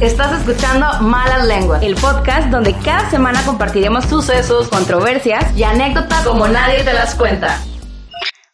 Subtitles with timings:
[0.00, 6.46] Estás escuchando Malas Lenguas, el podcast donde cada semana compartiremos sucesos, controversias y anécdotas como
[6.46, 7.60] nadie te las cuenta.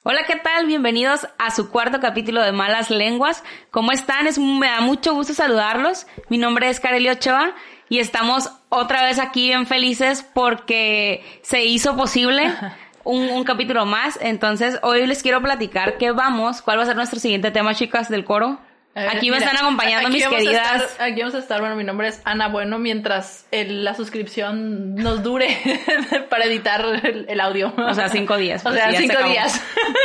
[0.05, 0.65] Hola, ¿qué tal?
[0.65, 3.45] Bienvenidos a su cuarto capítulo de Malas Lenguas.
[3.71, 4.27] ¿Cómo están?
[4.27, 6.07] Es, me da mucho gusto saludarlos.
[6.31, 7.53] Mi nombre es Kareli Ochoa
[7.91, 12.55] y estamos otra vez aquí bien felices porque se hizo posible
[13.05, 14.19] un, un, capítulo más.
[14.23, 18.09] Entonces, hoy les quiero platicar qué vamos, cuál va a ser nuestro siguiente tema, chicas,
[18.09, 18.61] del coro.
[18.95, 20.97] Aquí me están acompañando mis queridas.
[21.01, 25.59] aquí vamos a estar, bueno, mi nombre es Ana Bueno, mientras la suscripción nos dure
[26.31, 27.73] para editar el, audio.
[27.77, 28.65] O sea, cinco días.
[28.65, 29.61] O sea, cinco días.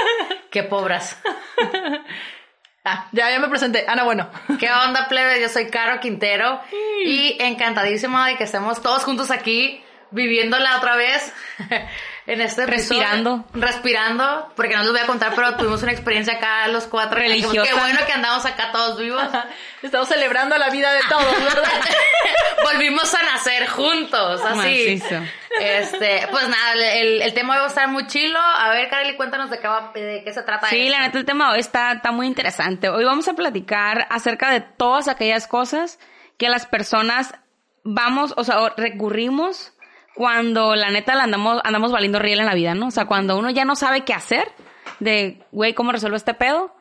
[0.51, 1.17] Qué pobras.
[2.85, 3.83] Ah, ya, ya me presenté.
[3.87, 4.29] Ana Bueno.
[4.57, 5.41] ¿Qué onda, plebe?
[5.41, 6.61] Yo soy Caro Quintero
[7.05, 11.33] y encantadísima de que estemos todos juntos aquí viviéndola otra vez
[12.27, 13.45] en este respirando.
[13.53, 17.63] Respirando porque no les voy a contar pero tuvimos una experiencia acá los cuatro religiosa
[17.63, 19.23] qué bueno que andamos acá todos vivos
[19.81, 21.63] estamos celebrando la vida de todos verdad
[22.63, 25.01] volvimos a nacer juntos así.
[25.59, 28.39] Este pues nada el, el tema va a estar muy chilo.
[28.39, 29.67] A ver Kareli cuéntanos de qué,
[29.99, 32.89] de qué se trata sí la neta el tema hoy está, está muy interesante.
[32.89, 35.99] Hoy vamos a platicar acerca de todas aquellas cosas
[36.37, 37.33] que las personas
[37.83, 39.73] vamos o sea recurrimos
[40.19, 42.87] cuando la neta la andamos, andamos valiendo riel en la vida, ¿no?
[42.87, 44.51] O sea, cuando uno ya no sabe qué hacer,
[44.99, 46.75] de, güey, ¿cómo resuelvo este pedo?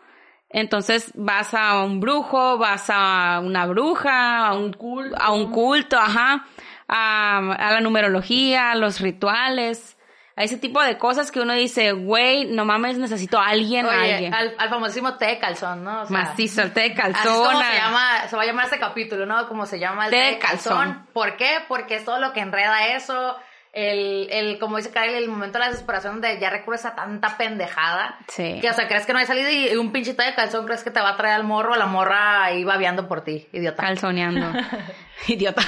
[0.51, 5.97] Entonces vas a un brujo, vas a una bruja, a un culto, a un culto
[5.97, 6.47] ajá,
[6.89, 9.97] a, a la numerología, a los rituales
[10.39, 14.13] a ese tipo de cosas que uno dice, güey, no mames, necesito a alguien, Oye,
[14.15, 14.33] alguien.
[14.33, 16.03] Al, al, famosísimo té de calzón, ¿no?
[16.03, 17.57] O sea, Macizo, el té de calzón.
[17.57, 19.49] Así se llama, se va a llamar este capítulo, ¿no?
[19.49, 21.09] Como se llama el té, de calzón.
[21.13, 21.59] ¿Por qué?
[21.67, 23.37] Porque es todo lo que enreda eso.
[23.73, 27.37] El, el, como dice Kyle, el momento de la desesperación donde ya recurres a tanta
[27.37, 28.17] pendejada.
[28.29, 28.61] Sí.
[28.61, 30.93] Que, o sea, crees que no hay salida y un pinchito de calzón crees que
[30.93, 33.83] te va a traer al morro, la morra ahí babeando por ti, idiota.
[33.83, 34.53] Calzoneando.
[35.27, 35.63] idiota.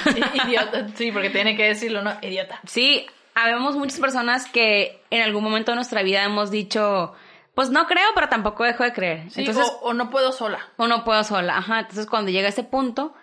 [0.45, 2.13] idiota, sí, porque tiene que decirlo, ¿no?
[2.21, 2.61] Idiota.
[2.65, 7.13] Sí, habemos muchas personas que en algún momento de nuestra vida hemos dicho,
[7.55, 9.27] pues no creo, pero tampoco dejo de creer.
[9.35, 10.59] Entonces, o, no puedo sola.
[10.77, 11.81] O no puedo sola, ajá.
[11.81, 13.13] Entonces cuando llega ese punto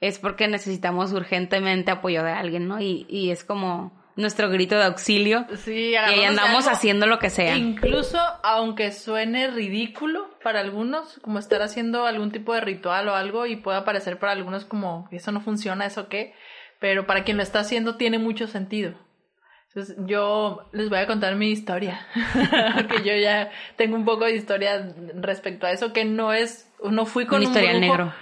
[0.00, 2.80] es porque necesitamos urgentemente apoyo de alguien, ¿no?
[2.80, 5.46] Y, y es como nuestro grito de auxilio.
[5.56, 7.56] Sí, y ahí andamos haciendo lo que sea.
[7.56, 13.46] Incluso aunque suene ridículo para algunos, como estar haciendo algún tipo de ritual o algo
[13.46, 16.34] y pueda parecer para algunos como eso no funciona, eso qué,
[16.80, 18.94] pero para quien lo está haciendo tiene mucho sentido.
[19.68, 22.06] Entonces, yo les voy a contar mi historia,
[22.74, 27.04] porque yo ya tengo un poco de historia respecto a eso, que no es, no
[27.04, 28.14] fui con un, brujo, negro.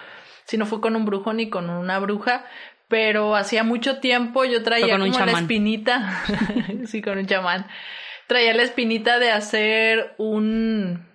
[0.45, 2.45] si no fui con un brujo ni con una bruja,
[2.89, 6.25] pero hacía mucho tiempo yo traía como la espinita,
[6.87, 7.67] sí, con un chamán,
[8.27, 11.07] traía la espinita de hacer un,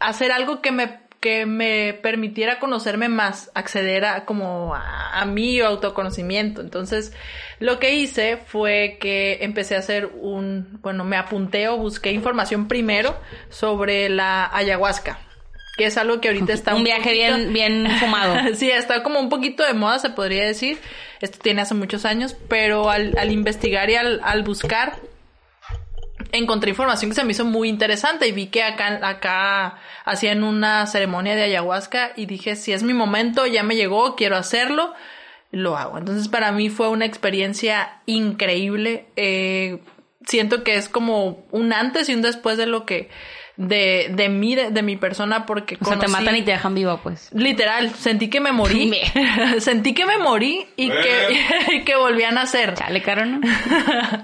[0.00, 6.60] hacer algo que me que me permitiera conocerme más, acceder a como a, mi autoconocimiento.
[6.60, 7.14] Entonces,
[7.60, 12.68] lo que hice fue que empecé a hacer un, bueno, me apunté o busqué información
[12.68, 13.16] primero
[13.48, 15.18] sobre la ayahuasca
[15.78, 18.54] que es algo que ahorita está un, un viaje bien bien fumado.
[18.54, 20.78] sí, está como un poquito de moda, se podría decir.
[21.22, 24.98] Esto tiene hace muchos años, pero al, al investigar y al, al buscar
[26.38, 30.86] encontré información que se me hizo muy interesante y vi que acá, acá hacían una
[30.86, 34.94] ceremonia de ayahuasca y dije, si es mi momento, ya me llegó, quiero hacerlo,
[35.50, 35.98] lo hago.
[35.98, 39.06] Entonces para mí fue una experiencia increíble.
[39.16, 39.80] Eh,
[40.26, 43.10] siento que es como un antes y un después de lo que
[43.56, 46.98] de, de mí, de, mi persona, porque O sea, te matan y te dejan vivo,
[47.02, 47.30] pues.
[47.32, 48.92] Literal, sentí que me morí.
[49.60, 52.74] sentí que me morí y que, que volví a nacer.
[52.74, 53.40] Chale, caro, ¿no?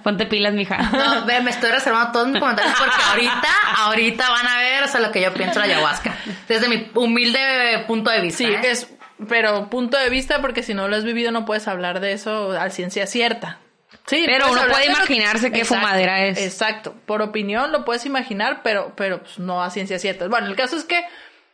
[0.02, 0.78] Ponte pilas, mija.
[0.78, 3.48] No, ve, me estoy reservando todos mis comentarios porque ahorita,
[3.78, 6.16] ahorita van a ver, o sea, lo que yo pienso de la ayahuasca.
[6.48, 8.38] Desde mi humilde punto de vista.
[8.38, 8.60] Sí, ¿eh?
[8.64, 8.88] es,
[9.28, 12.52] pero punto de vista porque si no lo has vivido no puedes hablar de eso
[12.52, 13.58] a ciencia cierta.
[14.06, 16.38] Sí, pero uno puede imaginarse qué fumadera es.
[16.38, 16.94] Exacto.
[17.06, 20.26] Por opinión lo puedes imaginar, pero, pero pues, no a ciencia cierta.
[20.28, 21.04] Bueno, el caso es que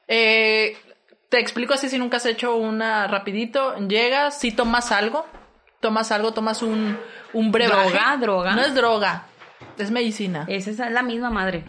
[0.08, 0.76] eh,
[1.28, 3.76] te explico así si nunca has hecho una rapidito.
[3.88, 5.26] Llegas, si tomas algo,
[5.80, 6.98] tomas algo, tomas un,
[7.32, 7.90] un brebaje.
[7.90, 8.54] Droga, droga.
[8.54, 9.26] No es droga.
[9.78, 10.46] Es medicina.
[10.48, 11.64] Esa es la misma madre.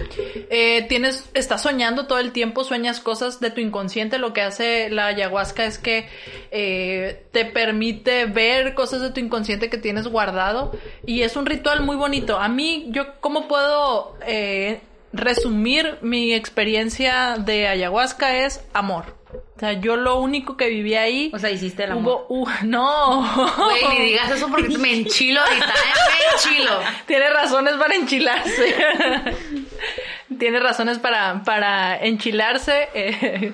[0.50, 4.18] Eh, tienes, estás soñando todo el tiempo, sueñas cosas de tu inconsciente.
[4.18, 6.08] Lo que hace la ayahuasca es que
[6.52, 10.72] eh, te permite ver cosas de tu inconsciente que tienes guardado.
[11.06, 12.40] Y es un ritual muy bonito.
[12.40, 14.80] A mí, yo, ¿cómo puedo eh,
[15.12, 18.46] resumir mi experiencia de ayahuasca?
[18.46, 19.17] Es amor.
[19.34, 21.32] O sea, yo lo único que viví ahí.
[21.34, 22.26] O sea, hiciste el amor.
[22.30, 23.56] Hubo, uh, no.
[23.58, 25.72] Güey, ni digas eso porque me enchilo ahorita, ¿eh?
[26.10, 26.80] Me enchilo.
[27.08, 28.76] Tiene razones para enchilarse.
[30.40, 32.90] Tiene razones para, para enchilarse.
[32.94, 33.54] Eh,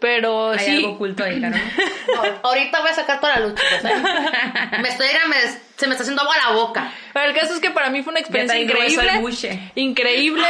[0.00, 0.76] Pero Hay sí.
[0.78, 1.62] algo oculto ahí, Carmen.
[2.42, 3.84] Ahorita voy a sacar toda la luz, chicos.
[3.84, 4.02] ¿eh?
[4.82, 6.92] me estoy, me- se me está haciendo agua la boca.
[7.12, 9.18] Pero el caso es que para mí fue una experiencia increíble.
[9.20, 9.72] buche.
[9.74, 10.46] Increíble.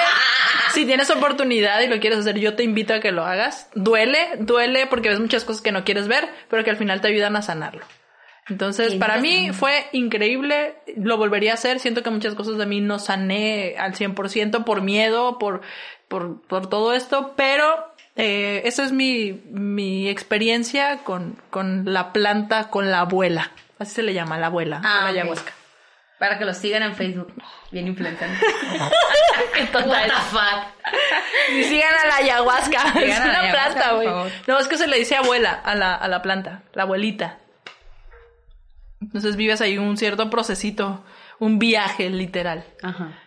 [0.73, 3.69] Si tienes oportunidad y lo quieres hacer, yo te invito a que lo hagas.
[3.75, 7.09] Duele, duele porque ves muchas cosas que no quieres ver, pero que al final te
[7.09, 7.85] ayudan a sanarlo.
[8.49, 11.79] Entonces, para mí fue increíble, lo volvería a hacer.
[11.79, 15.61] Siento que muchas cosas de mí no sané al 100% por miedo, por,
[16.09, 22.69] por, por todo esto, pero eh, esa es mi, mi experiencia con, con la planta,
[22.69, 23.53] con la abuela.
[23.79, 25.53] Así se le llama, la abuela, Ah, la ayahuasca.
[26.23, 27.35] Para que lo sigan en Facebook.
[27.73, 28.05] Bien the
[30.31, 30.63] fuck.
[31.53, 32.93] Y sigan a la ayahuasca.
[32.93, 34.09] Sigan es a la una ayahuasca, planta, güey.
[34.47, 37.39] No, es que se le dice abuela a la, a la planta, la abuelita.
[39.01, 41.05] Entonces vives ahí un cierto procesito,
[41.41, 42.65] un viaje literal.
[42.85, 43.19] Ajá.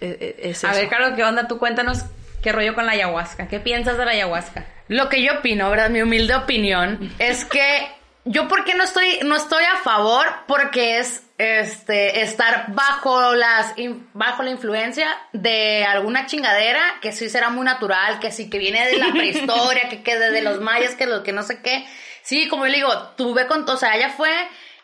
[0.00, 0.06] E-
[0.40, 0.78] e- Es, A eso.
[0.80, 1.48] ver, Caro, ¿qué onda?
[1.48, 2.04] Tú cuéntanos
[2.44, 3.48] qué rollo con la ayahuasca.
[3.48, 4.66] ¿Qué piensas de la ayahuasca?
[4.86, 5.90] Lo que yo opino, ¿verdad?
[5.90, 7.88] Mi humilde opinión es que
[8.24, 13.74] yo por qué no estoy no estoy a favor porque es este estar bajo las
[14.12, 18.86] bajo la influencia de alguna chingadera que sí será muy natural, que sí que viene
[18.86, 21.86] de la prehistoria, que que de los mayas, que lo que no sé qué.
[22.22, 24.30] Sí, como yo le digo, tuve con, o sea, ella fue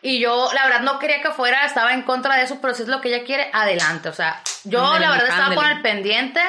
[0.01, 2.83] y yo la verdad no quería que fuera, estaba en contra de eso, pero si
[2.83, 6.41] es lo que ella quiere, adelante, o sea, yo la verdad estaba con el pendiente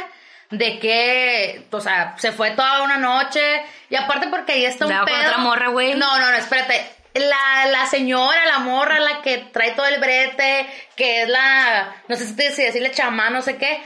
[0.51, 5.05] de que, o sea, se fue toda una noche y aparte porque ahí está un
[5.05, 5.17] pedo.
[5.17, 5.95] otra morra, güey.
[5.95, 7.02] No, no, no, espérate.
[7.15, 10.67] La, la señora, la morra, la que trae todo el brete,
[10.97, 13.83] que es la, no sé si decirle chamán, no sé qué,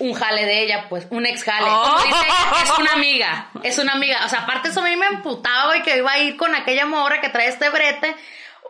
[0.00, 1.66] un jale de ella, pues, un ex jale.
[1.68, 1.82] Oh.
[1.82, 4.20] Como dice ella, es una amiga, es una amiga.
[4.24, 6.84] O sea, aparte eso a mí me emputaba, güey, que iba a ir con aquella
[6.86, 8.14] morra que trae este brete.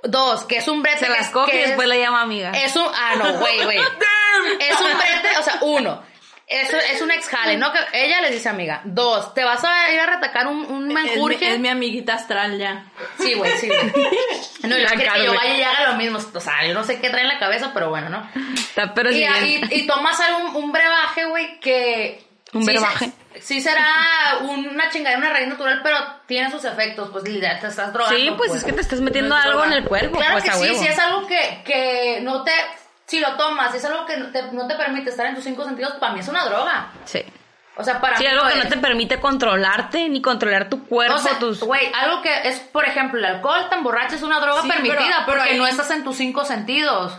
[0.04, 2.52] Dos, que es un brete Se las coge que y es- después la llama amiga.
[2.52, 2.86] es un.
[2.94, 3.78] Ah, no, güey, güey.
[4.60, 6.02] Es un brete, o sea, uno.
[6.50, 7.70] Es, es un ex jale, ¿no?
[7.72, 8.80] Que ella le dice amiga.
[8.84, 11.52] Dos, te vas a ir a retacar un, un es, mi, menjurje.
[11.52, 12.86] es mi amiguita astral ya.
[13.18, 13.80] Sí, güey, sí, güey.
[14.62, 16.18] No, y La luego quiere que yo vaya y haga lo mismo.
[16.34, 18.28] O sea, yo no sé qué trae en la cabeza, pero bueno, ¿no?
[18.54, 22.24] Está, pero Y, y, y tomas algún, un brebaje, güey, que...
[22.54, 23.04] ¿Un sí brebaje?
[23.06, 23.86] se- Sí será
[24.40, 25.96] una chingadera, una raíz natural, pero
[26.26, 28.18] tiene sus efectos, pues, literal, te estás drogando.
[28.18, 29.66] Sí, pues es que te estás metiendo algo droga.
[29.66, 30.78] en el cuerpo, Claro pues que sí, huevo.
[30.80, 32.50] si es algo que, que no te...
[33.08, 35.42] Si lo tomas, si es algo que no te, no te permite estar en tus
[35.42, 36.88] cinco sentidos, para mí es una droga.
[37.04, 37.24] Sí.
[37.76, 38.68] O sea, para Sí, mí algo que no es.
[38.68, 41.60] te permite controlarte ni controlar tu cuerpo, O sea, tus...
[41.60, 44.98] güey, algo que es, por ejemplo, el alcohol te emborracha es una droga Sí, permitida
[44.98, 47.16] pero- pero porque ahí- no estás en tus cinco sentidos.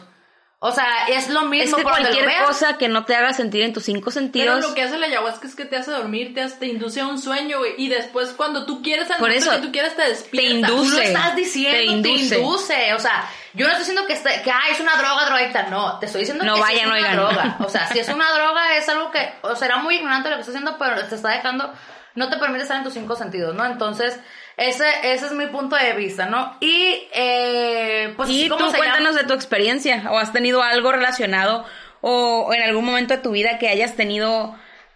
[0.61, 2.45] O sea, es lo Es mismo que por donde lo cualquier veas.
[2.47, 4.61] cosa que no te haga sentir en tus cinco Pero sentidos...
[4.61, 7.07] lo que hace la ayahuasca es que te hace dormir, te, hace- te induce a
[7.07, 7.75] un sueño, güey.
[7.77, 10.49] Y después, cuando tú quieres, Por eso, que tú quieres, te despierta.
[10.51, 10.75] induce.
[10.83, 12.39] Tú lo Te estás diciendo, te induce.
[12.39, 12.93] induce.
[12.93, 15.63] O sea, yo no estoy diciendo que, ah, es una droga, drogadicta.
[15.69, 17.15] No, te estoy diciendo No que sí es una oigan.
[17.15, 17.57] droga.
[17.61, 20.41] O sea, si es una droga, es algo que, o será muy ignorante lo que
[20.41, 21.73] estás haciendo, pero te está dejando,
[22.15, 23.65] no te permite estar en tus cinco sentidos, ¿no?
[23.65, 24.19] Entonces,
[24.59, 26.55] ese, ese es mi punto de vista, ¿no?
[26.59, 30.61] Y, eh, pues, y como tú se llama- cuéntanos de tu experiencia, o has tenido
[30.61, 31.65] algo relacionado,
[32.01, 34.55] o, o en algún momento de tu vida que hayas tenido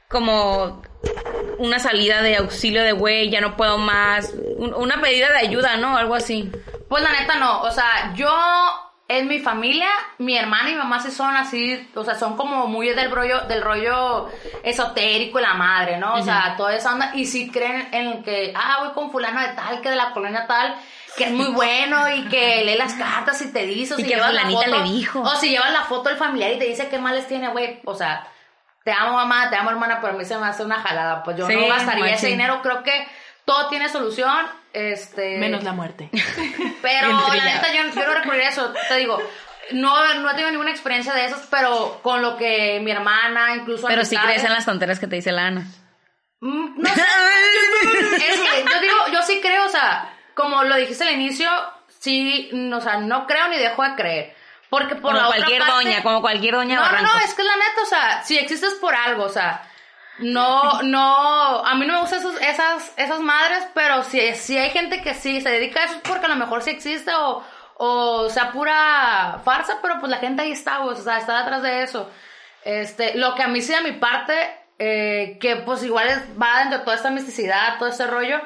[0.10, 0.82] como
[1.58, 5.78] una salida de auxilio de güey, ya no puedo más, un- una pedida de ayuda,
[5.78, 5.98] ¿no?
[5.98, 6.52] Algo así.
[6.90, 8.30] Pues la neta no, o sea, yo
[9.20, 12.68] en mi familia, mi hermana y mi mamá sí son así, o sea, son como
[12.68, 14.30] muy del rollo, del rollo
[14.64, 16.16] esotérico y la madre, ¿no?
[16.16, 19.50] O sea, toda esa onda, y sí creen en que, ah, voy con fulano de
[19.50, 20.76] tal, que de la colonia tal,
[21.16, 24.10] que es muy bueno y que lee las cartas y te dice, o Y si
[24.10, 25.22] que llevas la foto, le dijo.
[25.22, 27.94] o si llevas la foto del familiar y te dice qué males tiene, güey, o
[27.94, 28.28] sea,
[28.84, 31.38] te amo mamá, te amo hermana, pero a mí se me hace una jalada, pues
[31.38, 33.08] yo Sí, no gastaría ese dinero, creo que
[33.46, 35.38] todo tiene solución, este...
[35.38, 36.10] Menos la muerte.
[36.82, 38.74] Pero la neta, yo, yo no recurriría a eso.
[38.88, 39.20] Te digo,
[39.72, 43.88] no, no he tenido ninguna experiencia de esas, pero con lo que mi hermana, incluso.
[43.88, 45.68] Pero sí crees en las tonteras que te dice la Ana.
[46.42, 47.02] Mm, No sé.
[48.18, 51.50] es que yo digo, yo sí creo, o sea, como lo dijiste al inicio,
[52.00, 54.36] sí, mm, o sea, no creo ni dejo de creer.
[54.70, 57.34] Porque por Como la cualquier otra parte, doña, como cualquier doña No, no, no, es
[57.36, 59.62] que la neta, o sea, si existes por algo, o sea,
[60.20, 64.70] no, no, a mí no me gustan esos- esas, esas madres, pero si, si hay
[64.70, 67.44] gente que sí se dedica a eso es porque a lo mejor sí existe o,
[67.78, 71.84] o sea pura farsa, pero pues la gente ahí está, o sea, está detrás de
[71.84, 72.10] eso.
[72.64, 74.34] Este, lo que a mí sí de mi parte,
[74.80, 78.40] eh, que pues igual es- va dentro de toda esta misticidad, todo este rollo,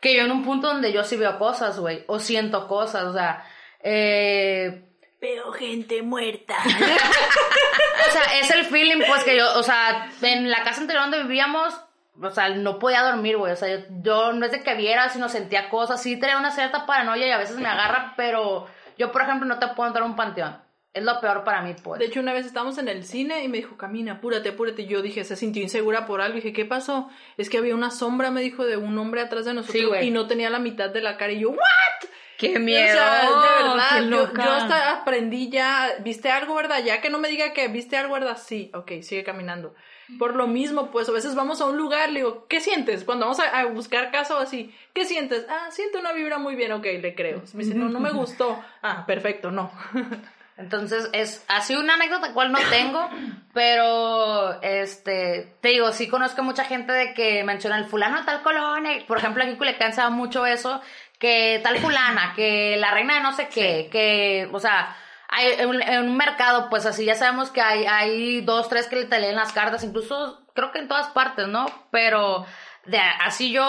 [0.00, 3.12] que yo en un punto donde yo sí veo cosas, güey, o siento cosas, o
[3.14, 3.44] sea,
[3.82, 4.84] eh,
[5.24, 6.54] Veo gente muerta.
[6.66, 11.22] o sea, es el feeling, pues, que yo, o sea, en la casa anterior donde
[11.22, 11.72] vivíamos,
[12.20, 13.50] o sea, no podía dormir, güey.
[13.54, 16.02] O sea, yo, yo no es de que viera, sino sentía cosas.
[16.02, 18.66] Sí tenía una cierta paranoia y a veces me agarra, pero
[18.98, 20.58] yo, por ejemplo, no te puedo entrar a un panteón.
[20.92, 22.00] es lo peor para mí, pues.
[22.00, 24.82] De hecho, una vez estábamos en el cine y me dijo, camina, apúrate, apúrate.
[24.82, 26.36] Y yo dije, se sintió insegura por algo.
[26.36, 27.08] Y dije, ¿qué pasó?
[27.38, 30.26] Es que había una sombra, me dijo, de un hombre atrás de nosotros y no
[30.26, 31.32] tenía la mitad de la cara.
[31.32, 32.10] Y yo, ¿what?
[32.38, 32.90] ¡Qué miedo!
[32.90, 36.82] O sea, de verdad, yo, yo, hasta aprendí ya, ¿viste algo, verdad?
[36.84, 38.38] Ya que no me diga que viste algo, ¿verdad?
[38.38, 39.74] Sí, ok, sigue caminando.
[40.18, 43.04] Por lo mismo, pues a veces vamos a un lugar, le digo, ¿qué sientes?
[43.04, 45.46] Cuando vamos a, buscar casa o así, ¿qué sientes?
[45.48, 47.42] Ah, siento una vibra muy bien, ok, le creo.
[47.54, 48.62] Me dice, no, no me gustó.
[48.82, 49.72] Ah, perfecto, no.
[50.56, 53.08] Entonces, es así una anécdota cual no tengo,
[53.52, 58.42] pero este, te digo, sí conozco mucha gente de que menciona el fulano de tal
[58.42, 60.80] colonia, por ejemplo, aquí en Culiacán se da mucho eso,
[61.24, 64.94] que tal fulana, que la reina de no sé qué, que, o sea,
[65.30, 69.04] hay en, un mercado, pues así ya sabemos que hay, hay dos, tres que le
[69.06, 71.64] te leen las cartas, incluso creo que en todas partes, ¿no?
[71.90, 72.44] Pero
[72.84, 73.64] de así yo,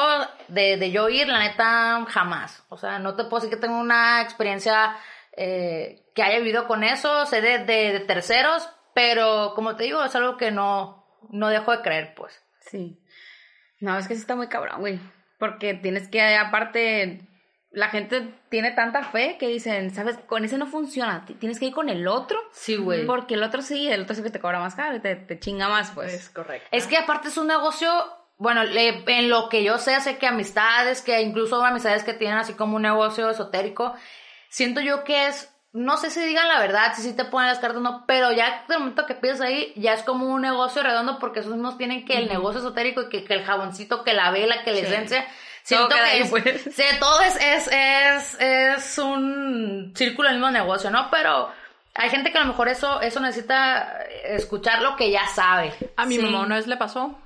[0.50, 2.62] de, de yo ir, la neta, jamás.
[2.68, 4.98] O sea, no te puedo decir que tengo una experiencia
[5.38, 10.14] eh, que haya vivido con eso, sé de, de, terceros, pero como te digo, es
[10.14, 12.44] algo que no, no dejo de creer, pues.
[12.60, 13.02] Sí.
[13.80, 15.00] No, es que sí está muy cabrón, güey.
[15.40, 17.30] Porque tienes que, aparte,
[17.75, 20.17] la gente tiene tanta fe que dicen, ¿sabes?
[20.27, 22.39] Con ese no funciona, tienes que ir con el otro.
[22.53, 23.05] Sí, güey.
[23.05, 25.38] Porque el otro sí, el otro sí que te cobra más caro y te, te
[25.39, 26.13] chinga más, pues.
[26.13, 26.67] Es correcto.
[26.72, 27.91] Es que aparte es un negocio,
[28.38, 32.53] bueno, en lo que yo sé, sé que amistades, que incluso amistades que tienen así
[32.53, 33.94] como un negocio esotérico,
[34.48, 37.60] siento yo que es, no sé si digan la verdad, si sí te ponen las
[37.60, 40.82] cartas o no, pero ya el momento que piensas ahí, ya es como un negocio
[40.82, 44.32] redondo porque esos mismos tienen que el negocio esotérico y que, el jaboncito, que la
[44.32, 45.27] vela, que la esencia.
[45.66, 47.00] Siento que es, pues.
[47.00, 51.10] todo es, es, es, es un círculo del mismo negocio, ¿no?
[51.10, 51.52] Pero
[51.96, 55.74] hay gente que a lo mejor eso, eso necesita escuchar lo que ya sabe.
[55.98, 57.20] A mi mamá una vez le pasó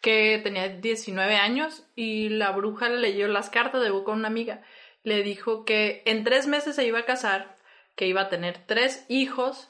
[0.00, 4.62] que tenía 19 años y la bruja le leyó las cartas de con una amiga
[5.02, 7.56] le dijo que en tres meses se iba a casar,
[7.96, 9.68] que iba a tener tres hijos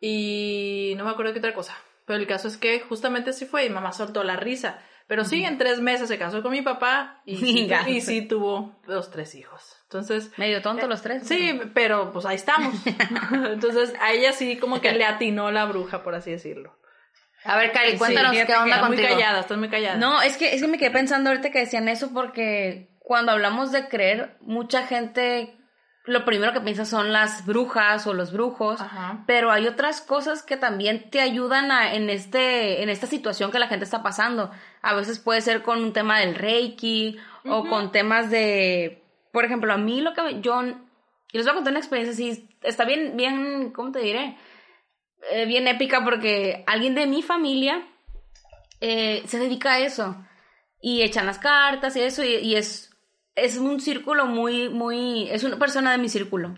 [0.00, 1.76] y no me acuerdo qué otra cosa.
[2.06, 4.82] Pero el caso es que justamente así fue y mamá soltó la risa.
[5.10, 8.80] Pero sí, en tres meses se casó con mi papá y, sí, y sí tuvo
[8.86, 9.76] los tres hijos.
[9.82, 10.30] Entonces.
[10.36, 11.26] Medio tonto los tres.
[11.26, 12.72] Sí, pero pues ahí estamos.
[13.32, 16.78] Entonces a ella sí como que le atinó la bruja, por así decirlo.
[17.42, 19.02] A ver, Cari, cuéntanos qué onda contigo.
[19.02, 19.96] Muy callada, estás muy callada.
[19.96, 23.72] No, es que, es que me quedé pensando ahorita que decían eso porque cuando hablamos
[23.72, 25.58] de creer, mucha gente
[26.04, 28.80] lo primero que piensa son las brujas o los brujos,
[29.26, 33.58] pero hay otras cosas que también te ayudan a, en, este, en esta situación que
[33.58, 34.50] la gente está pasando.
[34.80, 39.72] A veces puede ser con un tema del reiki o con temas de, por ejemplo,
[39.72, 43.70] a mí lo que yo, les voy a contar una experiencia así, está bien, bien,
[43.70, 44.38] ¿cómo te diré?
[45.30, 47.86] Eh, bien épica porque alguien de mi familia
[48.80, 50.16] eh, se dedica a eso
[50.80, 52.89] y echan las cartas y eso y es
[53.34, 56.56] es un círculo muy, muy, es una persona de mi círculo,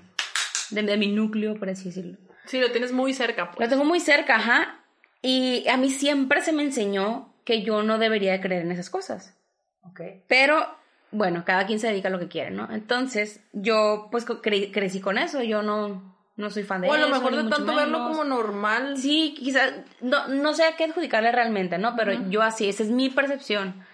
[0.71, 2.19] de, mi núcleo, por así decirlo.
[2.47, 3.51] Sí, lo tienes muy cerca.
[3.51, 3.61] Pues.
[3.61, 4.81] Lo tengo muy cerca, ajá.
[5.21, 9.37] Y a mí siempre se me enseñó que yo no debería creer en esas cosas.
[9.83, 10.01] Ok.
[10.27, 10.67] Pero,
[11.13, 12.69] bueno, cada quien se dedica a lo que quiere, ¿no?
[12.73, 16.95] Entonces, yo pues crecí con eso, yo no, no soy fan de eso.
[16.95, 18.97] O a lo mejor de tanto verlo como normal.
[18.97, 21.95] Sí, quizás, no, no sé a qué adjudicarle realmente, ¿no?
[21.97, 23.85] Pero yo así, esa es mi percepción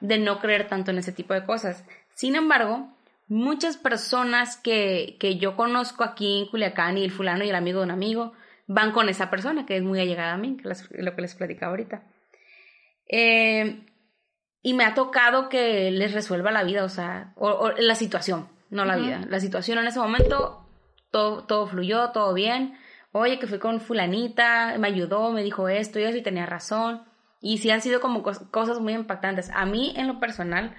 [0.00, 1.84] de no creer tanto en ese tipo de cosas.
[2.14, 2.88] Sin embargo,
[3.28, 7.80] muchas personas que, que yo conozco aquí en Culiacán y el fulano y el amigo
[7.80, 8.32] de un amigo
[8.66, 11.34] van con esa persona que es muy allegada a mí, que es lo que les
[11.34, 12.02] platicaba ahorita.
[13.08, 13.86] Eh,
[14.62, 18.84] y me ha tocado que les resuelva la vida, o sea, o, la situación, no
[18.84, 19.20] la vida.
[19.28, 20.66] La situación en ese momento,
[21.10, 22.78] todo, todo fluyó, todo bien.
[23.10, 27.02] Oye, que fui con fulanita, me ayudó, me dijo esto y eso y tenía razón.
[27.40, 29.50] Y sí han sido como cosas muy impactantes.
[29.50, 30.74] A mí, en lo personal,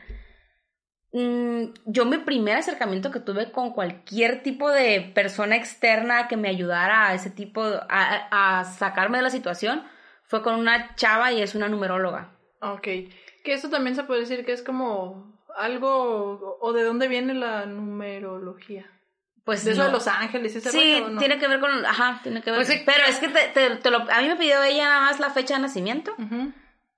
[1.14, 7.08] yo mi primer acercamiento que tuve con cualquier tipo de persona externa que me ayudara
[7.08, 9.84] a ese tipo, a, sacarme de la situación,
[10.26, 12.32] fue con una chava y es una numeróloga.
[12.62, 17.36] Ok, que eso también se puede decir que es como algo, o de dónde viene
[17.36, 18.90] la numerología.
[19.44, 22.50] Pues de eso de Los Ángeles, ese Sí, tiene que ver con, ajá, tiene que
[22.50, 22.66] ver.
[22.66, 25.56] Pues pero es que te, lo, a mí me pidió ella nada más la fecha
[25.56, 26.16] de nacimiento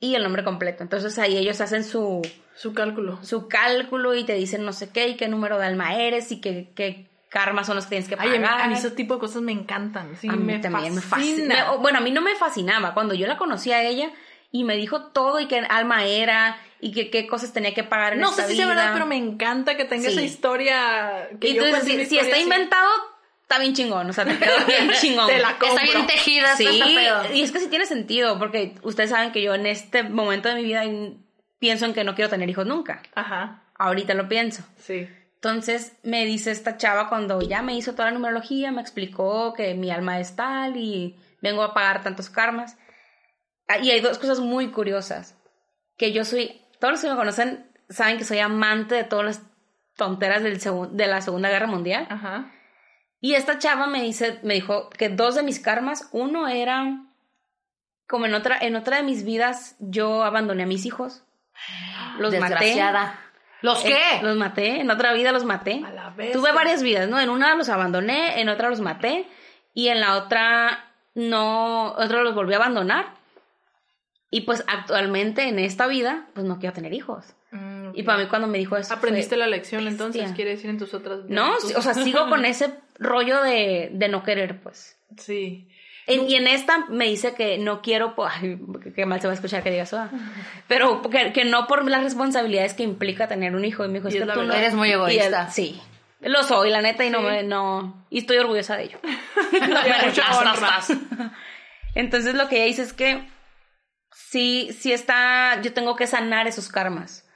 [0.05, 0.83] y el nombre completo.
[0.83, 2.21] Entonces ahí ellos hacen su...
[2.55, 3.19] Su cálculo.
[3.21, 6.39] Su cálculo y te dicen no sé qué y qué número de alma eres y
[6.39, 8.33] qué, qué karmas son los que tienes que pagar.
[8.33, 10.15] Ay, a, mí, ese tipo de cosas me encantan.
[10.15, 11.73] Sí, a mí también me fascina.
[11.81, 12.93] bueno, a mí no me fascinaba.
[12.93, 14.09] Cuando yo la conocí a ella
[14.51, 18.13] y me dijo todo y qué alma era y que, qué cosas tenía que pagar
[18.13, 21.29] en no sé si es verdad, pero me encanta que tenga esa historia.
[21.41, 22.89] Que y entonces, si, si está inventado,
[23.45, 25.27] está bien chingón, o sea, te quedó bien chingón.
[25.27, 26.67] te la Está bien tejida, sí.
[27.33, 30.55] Y es que sí tiene sentido, porque ustedes saben que yo en este momento de
[30.55, 30.83] mi vida
[31.59, 33.01] pienso en que no quiero tener hijos nunca.
[33.13, 33.63] Ajá.
[33.77, 34.63] Ahorita lo pienso.
[34.77, 35.07] Sí.
[35.35, 39.75] Entonces me dice esta chava cuando ya me hizo toda la numerología, me explicó que
[39.75, 42.77] mi alma es tal y vengo a pagar tantos karmas.
[43.67, 45.37] Ah, y hay dos cosas muy curiosas.
[45.97, 49.41] Que yo soy, todos los que me conocen saben que soy amante de todas las
[49.95, 52.07] tonteras del de la Segunda Guerra Mundial.
[52.09, 52.51] Ajá.
[53.25, 57.01] Y esta chava me dice, me dijo que dos de mis karmas, uno era
[58.07, 61.23] como en otra, en otra de mis vidas, yo abandoné a mis hijos.
[62.19, 63.19] Los Desgraciada.
[63.61, 63.89] ¿Los maté.
[63.95, 64.21] qué?
[64.23, 65.81] los maté, en otra vida los maté.
[65.83, 66.33] A la bestia.
[66.39, 67.19] Tuve varias vidas, ¿no?
[67.19, 69.25] En una los abandoné, en otra los maté,
[69.73, 73.07] y en la otra no, otro los volví a abandonar.
[74.29, 77.25] Y pues actualmente en esta vida, pues no quiero tener hijos.
[77.51, 78.93] Mm, Y para mí cuando me dijo eso...
[78.93, 82.27] Aprendiste fue- la lección entonces, quiere decir en tus otras No, tus- o sea, sigo
[82.29, 84.97] con ese rollo de, de no querer, pues.
[85.17, 85.67] Sí.
[86.07, 88.59] En- y en esta me dice que no quiero, po- ay,
[88.95, 90.09] qué mal se va a escuchar que diga eso, ah.
[90.67, 93.83] pero que, que no por las responsabilidades que implica tener un hijo.
[93.85, 94.53] Y me dijo, es que tú no.
[94.53, 95.49] Eres muy él- egoísta.
[95.49, 95.81] sí,
[96.21, 98.99] lo soy, la neta, y no me, no, y estoy orgullosa de ello.
[99.61, 100.13] Honra.
[100.13, 100.97] tras, tras.
[101.95, 103.27] Entonces lo que ella dice es que
[104.11, 107.27] sí, sí está, yo tengo que sanar esos karmas.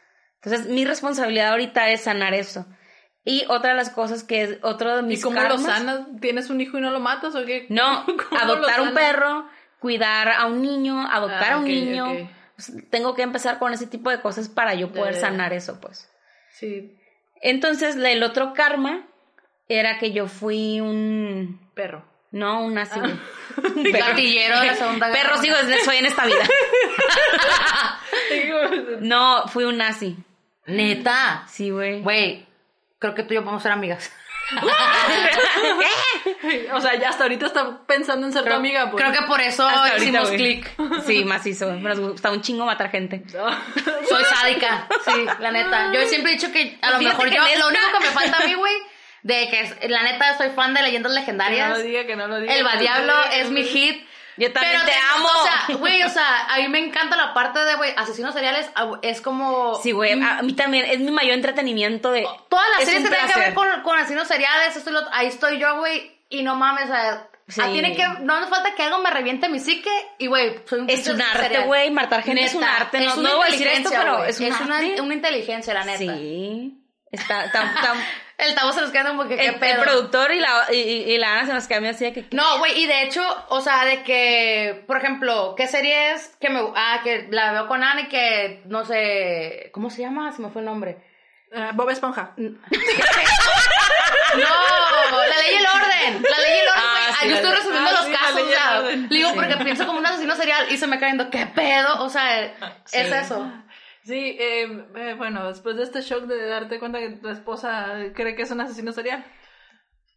[0.41, 2.65] Entonces mi responsabilidad ahorita es sanar eso.
[3.25, 5.61] Y otra de las cosas que es otro de mis ¿Y cómo karmas.
[5.61, 5.99] lo sanas?
[6.21, 7.65] ¿Tienes un hijo y no lo matas o qué?
[7.69, 9.47] No, ¿Cómo lo adoptar un perro,
[9.79, 12.29] cuidar a un niño, adoptar Ah, a un ok, niño.
[12.55, 16.09] Pues, tengo que empezar con ese tipo de cosas para yo poder sanar eso, pues.
[16.51, 16.97] Sí,
[17.41, 19.05] Entonces, el otro karma
[19.69, 21.69] era que yo fui un...
[21.75, 22.05] perro.
[22.31, 22.99] No, un nazi.
[22.99, 23.11] güey.
[23.75, 26.47] Un Gatillero de la Segunda Guerra Perro sigo, soy en esta vida.
[29.01, 30.15] No, fui un nazi.
[30.67, 31.45] Neta.
[31.47, 32.01] Sí, güey.
[32.01, 32.45] Güey,
[32.99, 34.11] creo que tú y yo podemos ser amigas.
[36.73, 38.89] o sea, ya hasta ahorita está pensando en ser tu amiga.
[38.89, 39.03] Pues.
[39.03, 40.71] Creo que por eso Hasta hicimos clic.
[41.05, 41.71] Sí, macizo.
[41.73, 43.23] Nos gusta un chingo matar gente.
[43.29, 45.93] Soy sádica, sí, la neta.
[45.93, 48.45] Yo siempre he dicho que a lo mejor yo, lo único que me falta a
[48.45, 48.73] mí, güey,
[49.23, 51.77] de que la neta soy fan de leyendas Que no legendarias.
[51.77, 52.53] lo diga, que no lo diga.
[52.53, 54.08] El que no es mi hit.
[54.39, 55.27] Yo también te tengo- amo.
[55.27, 58.69] O sea, güey, o sea, a mí me encanta la parte de, güey, asesinos seriales.
[59.01, 59.75] Es como.
[59.84, 60.13] Sí, güey.
[60.22, 62.25] A mí también es mi mayor entretenimiento de.
[62.50, 65.01] Todas las es series que tengan que ver con, con asesinos seriales, esto y lo
[65.13, 67.62] ahí estoy yo, güey, y no mames, o sea, Sí.
[67.63, 70.82] ah, tiene que, no me falta que algo me reviente mi psique, y güey, soy
[70.82, 71.89] un Es un arte, güey.
[71.89, 72.99] Matar gente es un arte.
[72.99, 75.02] No, es una no voy a decir esto, pero es un una, arte.
[75.02, 75.97] una inteligencia, la neta.
[76.15, 76.78] Sí.
[77.12, 77.95] Está, está, está-
[78.38, 79.82] El tabo se nos queda como que, ¿qué el, el pedo?
[79.84, 82.26] productor y la, y, y- la Ana se nos quedan así de que.
[82.32, 86.50] No, güey, y de hecho, o sea, de que, por ejemplo, ¿qué serie es que
[86.50, 90.32] me, ah, que la veo con Ana y que, no sé, ¿cómo se llama?
[90.32, 90.98] Se me fue el nombre.
[91.52, 92.34] Eh, Bob Esponja.
[94.36, 96.24] No, la ley y el orden.
[96.30, 97.04] La ley y el orden, Ah, güey.
[97.10, 99.36] Ah, sí, yo estoy resolviendo ah, los sí, la casos, o el sea, digo Sí.
[99.36, 102.04] porque pienso como un asesino serial y se me cae viendo, ¿qué pedo?
[102.04, 102.43] O sea,
[102.91, 103.52] es eso.
[104.05, 108.35] Sí, eh, eh, bueno, después de este shock de darte cuenta que tu esposa cree
[108.35, 109.23] que es un asesino serial.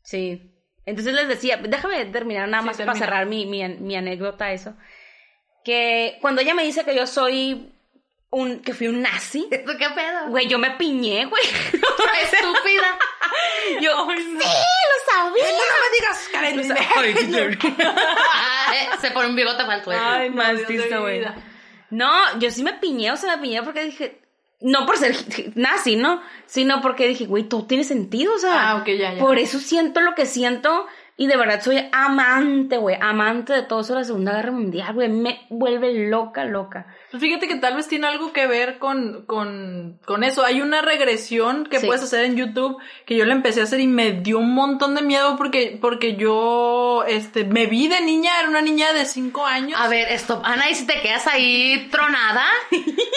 [0.03, 0.51] Sí.
[0.85, 4.75] Entonces les decía, déjame terminar nada más para cerrar mi, mi, mi anécdota, eso.
[5.64, 7.73] Que cuando ella me dice que yo soy
[8.31, 10.29] un, que fui un nazi, ¿Qué pedo?
[10.29, 11.42] güey, yo me piñé, güey.
[12.23, 12.99] Estúpida.
[13.81, 15.45] yo, sí, lo sabía.
[15.45, 16.64] No me digas, Karen.
[19.01, 19.99] Se pone un bigote para el tuyo.
[20.01, 20.42] Ay, mi
[20.99, 21.23] güey.
[21.93, 24.19] No, yo sí me piñé, o sea, me piñé porque dije,
[24.63, 25.15] no por ser
[25.55, 26.23] nazi, ¿no?
[26.47, 28.71] Sino porque dije, güey, todo tiene sentido, o sea.
[28.71, 29.19] Ah, ok, ya, ya.
[29.19, 30.87] Por eso siento lo que siento
[31.23, 34.93] y de verdad soy amante, güey, amante de todo eso de la Segunda Guerra Mundial,
[34.93, 36.87] güey, me vuelve loca, loca.
[37.13, 40.45] Pues fíjate que tal vez tiene algo que ver con, con, con eso.
[40.45, 41.87] Hay una regresión que Sí.
[41.87, 44.95] puedes hacer en YouTube que yo la empecé a hacer y me dio un montón
[44.97, 49.47] de miedo porque, porque yo, este, me vi de niña, era una niña de 5
[49.47, 49.79] años.
[49.81, 50.41] A ver, stop.
[50.45, 52.47] Ana, ¿y si te quedas ahí tronada?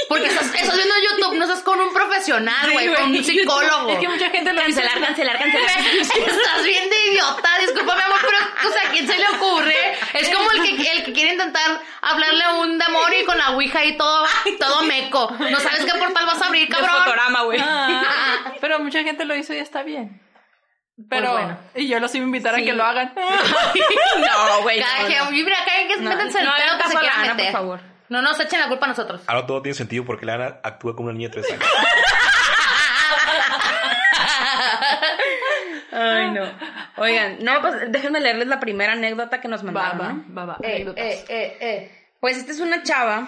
[0.09, 3.89] Porque estás, estás viendo YouTube, no estás con un profesional, Sí, güey, con un psicólogo.
[3.89, 4.61] Es que mucha gente lo.
[4.61, 5.69] Cancelar, cancelar, cancelar.
[5.95, 9.75] Estás bien de idiota, disculpa mi amor, pero, o sea, ¿a quién se le ocurre?
[10.13, 13.51] Es como el que, el que quiere intentar hablarle a un demonio y con la
[13.51, 14.25] ouija y todo,
[14.59, 15.31] todo meco.
[15.39, 16.89] No sabes qué portal vas a abrir, cabrón.
[16.99, 17.59] fotograma, güey.
[17.61, 20.21] Ah, pero mucha gente lo hizo y está bien.
[21.09, 21.59] Pero, Pues bueno.
[21.75, 22.63] y yo los iba a invitar a Sí.
[22.65, 23.13] que lo hagan.
[23.15, 24.79] no, güey.
[24.81, 25.31] Cada no, quien, no.
[25.31, 27.33] mira, cada quien No, métanse el no hagan que se caso a quiera la Ana,
[27.33, 27.51] meter.
[27.51, 27.79] por favor.
[28.07, 29.21] No nos echen la culpa a nosotros.
[29.27, 31.65] Ahora todo tiene sentido porque Lana actúa como una niña de tres años.
[35.91, 36.43] Ay, no.
[36.97, 39.99] Oigan, no, pues déjenme leerles la primera anécdota que nos mandaron.
[39.99, 40.33] va, ¿no?
[40.35, 40.57] va, va.
[40.63, 42.07] Eh, eh, eh, eh.
[42.19, 43.27] Pues esta es una chava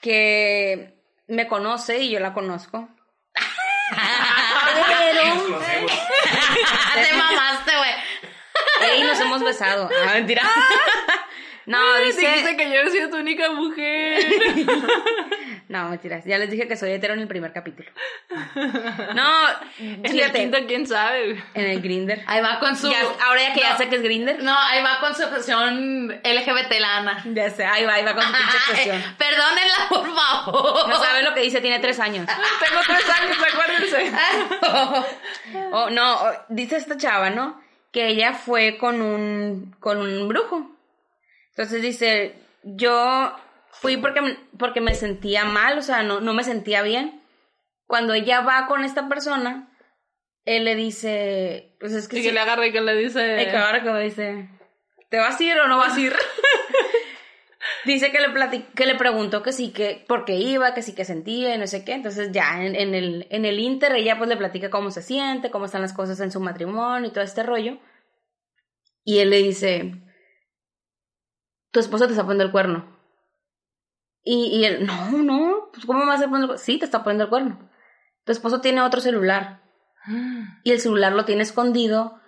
[0.00, 0.94] que
[1.26, 2.88] me conoce y yo la conozco.
[4.88, 5.22] Pero.
[6.94, 8.90] Te mamaste, güey.
[8.90, 9.88] Ey, nos hemos besado.
[10.06, 10.42] Ah, mentira.
[11.66, 12.56] No, Dijiste dice.
[12.56, 14.24] que yo he sido tu única mujer.
[15.70, 16.24] No, mentiras.
[16.24, 17.88] Ya les dije que soy hetero en el primer capítulo.
[19.14, 20.66] No, En el fíjate.
[20.66, 21.42] quién sabe.
[21.54, 22.22] En el Grinder.
[22.26, 22.88] Ahí va con su.
[22.88, 23.78] ahora ya que ya No.
[23.78, 24.42] sé que es Grinder.
[24.42, 27.24] No, ahí va con su obsesión LGBT, la Ana.
[27.32, 28.96] Ya sé, ahí va, ahí va con su pinche expresión.
[28.96, 30.88] eh, perdónenla, por favor.
[30.88, 32.26] No sabe lo que dice, tiene tres años.
[32.66, 34.12] Tengo tres años, acuérdense.
[35.72, 37.60] Oh, no, oh, dice esta chava, ¿no?
[37.92, 40.70] Que ella fue con un, con un brujo.
[41.50, 43.36] Entonces dice, yo
[43.80, 44.20] fui porque,
[44.58, 47.22] porque me sentía mal, o sea, no, no me sentía bien.
[47.86, 49.68] Cuando ella va con esta persona,
[50.44, 53.20] él le dice, pues es que Y sí- que le agarra y que le dice.
[53.20, 54.48] Ay, que que me dice,
[55.08, 56.14] ¿te vas a ir o no vas a ir?
[57.84, 60.94] dice que le, plati- que le preguntó que sí, que por qué iba, que sí
[60.94, 61.92] que sentía y no sé qué.
[61.92, 65.50] Entonces ya en, en el, en el Inter ella pues le platica cómo se siente,
[65.50, 67.78] cómo están las cosas en su matrimonio y todo este rollo.
[69.04, 69.94] Y él le dice,
[71.70, 72.99] tu esposo te está poniendo el cuerno.
[74.22, 76.62] Y, y él, no, no, pues ¿cómo me vas a poner el cuerno?
[76.62, 77.70] Sí, te está poniendo el cuerno.
[78.24, 79.60] Tu esposo tiene otro celular
[80.62, 82.20] y el celular lo tiene escondido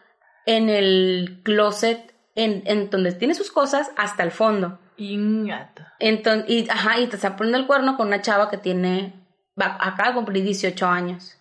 [0.46, 4.78] en el closet, en, en donde tiene sus cosas, hasta el fondo.
[4.96, 5.83] Ingato.
[5.98, 9.14] Entonces, y, ajá, y te está poniendo el cuerno con una chava que tiene,
[9.61, 11.38] va, acaba de cumplir 18 años.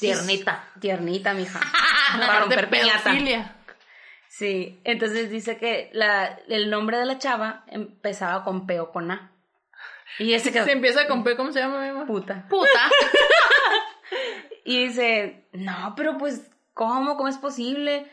[0.00, 0.64] Tiernita.
[0.80, 1.60] Tiernita, mija.
[2.18, 3.56] Para romper piñata.
[4.28, 9.10] Sí, entonces dice que la, el nombre de la chava empezaba con P o con
[9.10, 9.31] A.
[10.18, 12.06] Y ese quedó Se empieza con P, ¿cómo se llama, mi amor?
[12.06, 12.46] puta.
[12.48, 12.90] Puta.
[14.64, 17.16] Y dice, no, pero pues, ¿cómo?
[17.16, 18.06] ¿Cómo es posible?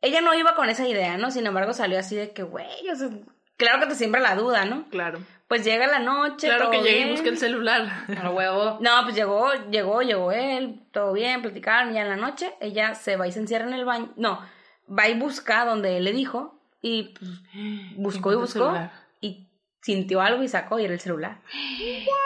[0.00, 1.30] Ella no iba con esa idea, ¿no?
[1.30, 3.08] Sin embargo, salió así de que, güey, o sea,
[3.56, 4.88] claro que te siembra la duda, ¿no?
[4.90, 5.18] Claro.
[5.48, 7.10] Pues llega la noche, Claro todo que llegué y bien.
[7.14, 8.04] busqué el celular.
[8.22, 8.78] A huevo.
[8.80, 13.16] No, pues llegó, llegó, llegó él, todo bien, platicaron, ya en la noche, ella se
[13.16, 14.40] va y se encierra en el baño, no,
[14.88, 17.30] va y busca donde él le dijo, y pues,
[17.96, 18.92] buscó y buscó, celular.
[19.80, 21.40] Sintió algo y sacó, y era el celular.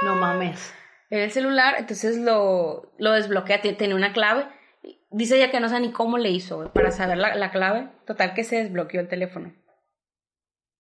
[0.02, 0.74] No mames.
[1.10, 4.46] Era el celular, entonces lo, lo desbloquea, tenía una clave.
[5.10, 7.88] Dice ella que no sabe ni cómo le hizo para saber la, la clave.
[8.06, 9.54] Total que se desbloqueó el teléfono.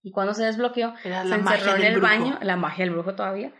[0.02, 2.06] Y cuando se desbloqueó, Era se encerró en el brujo.
[2.08, 3.52] baño, la magia del brujo todavía.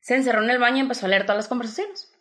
[0.00, 2.12] Se encerró en el baño y empezó a leer todas las conversaciones.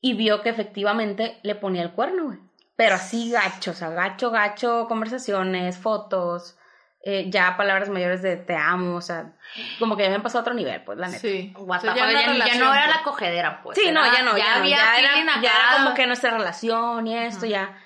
[0.00, 2.38] Y vio que efectivamente le ponía el cuerno, güey.
[2.74, 6.56] Pero así gacho, o sea, gacho, gacho, conversaciones, fotos,
[7.04, 9.32] eh, ya palabras mayores de te amo, o sea,
[9.78, 11.18] como que ya me han pasado a otro nivel, pues, la neta.
[11.20, 11.52] Sí.
[11.56, 12.96] What O sea, the ya ya, ya relación, no era pues.
[12.96, 13.78] la cogedera, pues.
[13.78, 16.30] Sí, no, Era- ya no, ya, no, había ya era, ya era como que nuestra
[16.30, 17.76] relación y esto, ya.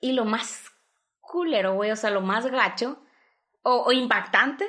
[0.00, 0.72] Y lo más
[1.20, 2.98] culero, güey, o sea, lo más gacho
[3.62, 4.68] o, o impactante,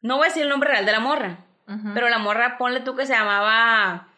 [0.00, 1.90] no voy a decir el nombre real de la morra, Ujú.
[1.94, 4.08] pero la morra, ponle tú que se llamaba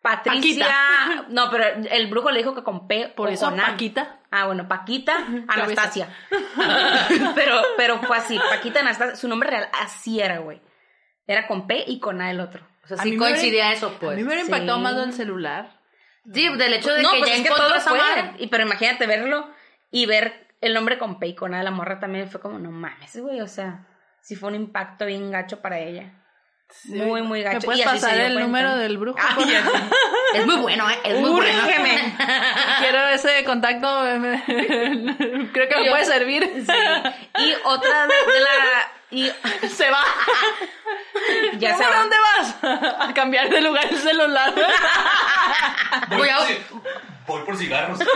[0.00, 0.66] Patricia.
[1.28, 3.66] No, pero el brujo le dijo que con P Por o eso con A.
[3.66, 4.18] Paquita.
[4.32, 5.14] Ah, bueno, Paquita
[5.48, 6.08] Anastasia.
[7.34, 10.60] pero, pero fue así, Paquita Anastasia, su nombre real así era, güey.
[11.26, 12.66] Era con P y con A el otro.
[12.84, 14.16] O sea, A sí hubiera- coincidía eso, A pues.
[14.16, 14.48] mí me hubiera Sí.
[14.50, 15.80] impactado más del celular.
[16.32, 18.32] Sí, del hecho de no, que pues ya es que todo esa madre.
[18.38, 19.48] Y, pero imagínate verlo
[19.90, 22.58] y ver el nombre con P y con A de la morra también fue como,
[22.58, 23.86] no mames, güey, o sea,
[24.20, 26.12] sí fue un impacto bien gacho para ella.
[26.84, 27.58] Muy, muy gacho.
[27.58, 28.40] ¿Me puedes Y así se pasar el cuenta.
[28.46, 29.18] número del brujo?
[29.44, 29.60] Sé.
[30.38, 30.98] Es muy bueno, ¿eh?
[31.04, 31.62] Es muy bueno.
[32.80, 33.86] Quiero ese contacto.
[34.46, 36.64] Creo que me Yo- puede servir.
[37.38, 38.92] Y otra de, la...
[39.10, 39.30] Y
[39.68, 40.02] Se va.
[41.58, 42.00] ya se ¿Para va.
[42.02, 42.56] dónde vas?
[43.10, 44.54] A cambiar de lugar el celular.
[46.08, 46.58] Voy, Voy a- por, ci-
[47.26, 47.98] voy por cigarros.
[47.98, 48.06] ya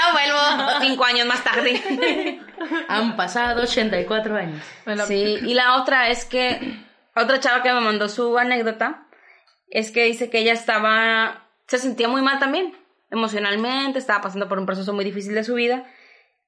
[0.00, 0.80] no vuelvo.
[0.80, 2.40] Cinco años más tarde.
[2.88, 4.62] Han pasado 84 años.
[5.06, 6.84] Sí, y la otra es que,
[7.16, 9.06] otra chava que me mandó su anécdota,
[9.68, 12.76] es que dice que ella estaba, se sentía muy mal también,
[13.10, 15.84] emocionalmente, estaba pasando por un proceso muy difícil de su vida,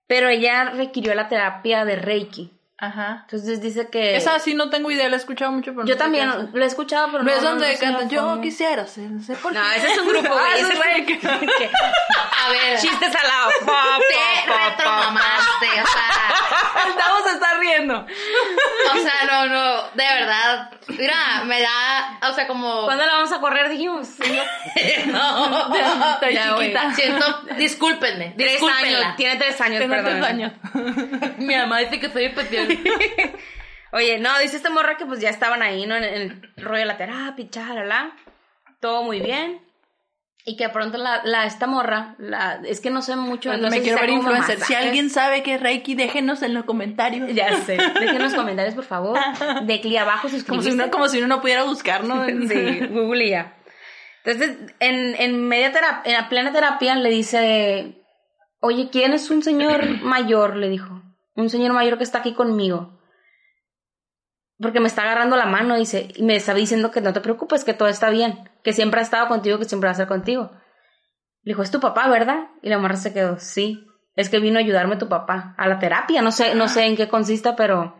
[0.07, 2.58] pero ella requirió la terapia de Reiki.
[2.81, 3.23] Ajá.
[3.25, 4.15] Entonces dice que...
[4.17, 6.63] Esa sí no tengo idea, la he escuchado mucho, pero no yo sé también lo
[6.63, 7.37] he escuchado, pero No no...
[7.37, 8.41] es donde no sé yo forma".
[8.43, 9.77] quisiera ser, no sé por No, qué.
[9.79, 10.29] ese es un grupo.
[10.39, 11.71] Ah, ese es un- que-
[12.47, 12.79] A ver.
[12.79, 13.51] Chistes al lado.
[13.67, 16.89] Pa, Te retromamaste, o sea.
[16.89, 18.07] Estamos a estar riendo.
[18.95, 20.71] O sea, no, no, de verdad.
[20.87, 22.85] Mira, me da, o sea, como.
[22.85, 23.69] ¿Cuándo la vamos a correr?
[23.71, 24.09] Dijimos.
[25.07, 25.75] No,
[26.15, 26.95] Estoy Ya, chiquita.
[26.95, 29.17] siento, discúlpenme, Tres años.
[29.17, 30.13] Tiene tres años, perdón.
[30.21, 30.53] tres años.
[31.39, 32.68] Mi mamá dice que soy especial.
[33.93, 35.97] Oye, no, dice esta morra que pues ya estaban ahí, ¿no?
[35.97, 38.13] En, el rollo de la terapia, chalala.
[38.81, 39.61] Todo muy bien.
[40.45, 43.55] Y que pronto la, la esta morra, la, es que no sé mucho.
[43.57, 44.61] no me sé si quiero sea ver influencer.
[44.61, 47.35] Si alguien sabe que es Reiki, déjenos en los comentarios.
[47.35, 47.77] Ya sé.
[47.77, 49.19] Dejen en los comentarios, por favor.
[49.65, 52.25] De clic abajo, Como si, uno, como si uno no pudiera buscar, ¿no?
[52.25, 53.59] Sí, Google y ya.
[54.25, 58.03] Entonces, en, en media terapia, en la plena terapia le dice,
[58.61, 60.57] oye, ¿quién es un señor mayor?
[60.57, 60.98] Le dijo.
[61.39, 62.99] Un señor mayor que está aquí conmigo.
[64.61, 65.85] porque me está agarrando la mano y,
[66.21, 69.29] me está diciendo que no te preocupes, que todo está bien, que siempre ha estado
[69.29, 70.51] contigo, que siempre va a estar contigo.
[71.45, 72.49] Le dijo, es tu papá, ¿verdad?
[72.61, 73.87] Y la morra se quedó, sí.
[74.17, 76.23] Es que vino a ayudarme tu papá a la terapia.
[76.23, 77.95] No sé, no sé en qué consista, pero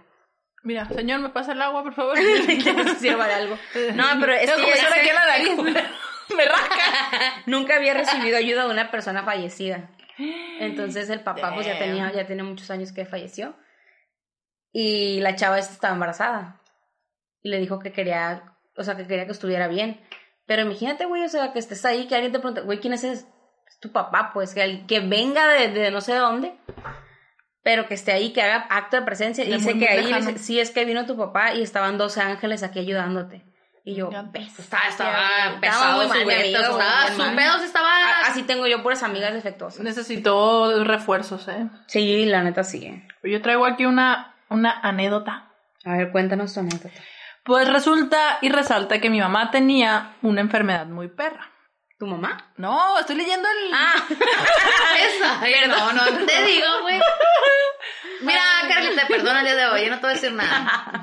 [0.65, 2.19] Mira, señor, ¿me pasa el agua, por favor?
[2.47, 3.57] que sirva de algo.
[3.95, 5.85] No, pero es que ella aquí la nariz.
[6.37, 7.43] Me rasca.
[7.47, 9.89] nunca había recibido ayuda de una persona fallecida.
[10.19, 13.55] Entonces el papá pues ya tenía, ya tiene muchos años que falleció.
[14.73, 16.61] Y la chava esta estaba embarazada.
[17.43, 20.01] Y le dijo que quería, o sea, que quería que estuviera bien.
[20.47, 23.05] Pero imagínate, güey, o sea, que estés ahí, que alguien te pregunte, güey, ¿quién es
[23.05, 23.27] ese?
[23.67, 26.55] Es tu papá, pues, que, venga de, de no sé dónde,
[27.63, 29.45] pero que esté ahí, que haga acto de presencia.
[29.45, 32.63] Y De dice que ahí, sí, es que vino tu papá y estaban dos ángeles
[32.63, 33.45] aquí ayudándote.
[33.89, 34.11] Y yo.
[34.11, 37.89] Estaba, estaba Estaba pesado muy su amigo, estaba- Su pedo estaba...
[37.89, 39.81] A- Así tengo yo puras amigas defectuosas.
[39.81, 41.69] Necesitó refuerzos, ¿eh?
[41.87, 43.03] Sí, la neta sí.
[43.23, 45.49] Yo traigo aquí una, una anécdota.
[45.87, 46.91] A ver, cuéntanos tu anécdota.
[47.45, 51.51] Pues resulta y resalta que mi mamá tenía una enfermedad muy perra.
[51.99, 52.53] ¿Tu mamá?
[52.59, 53.73] No, estoy leyendo el...
[53.73, 53.95] Ah,
[54.99, 55.41] Esa.
[55.41, 57.01] Ay, no, no, te digo, güey.
[58.21, 61.01] Mira, Carlita, perdona el día de hoy, yo no te voy a decir nada.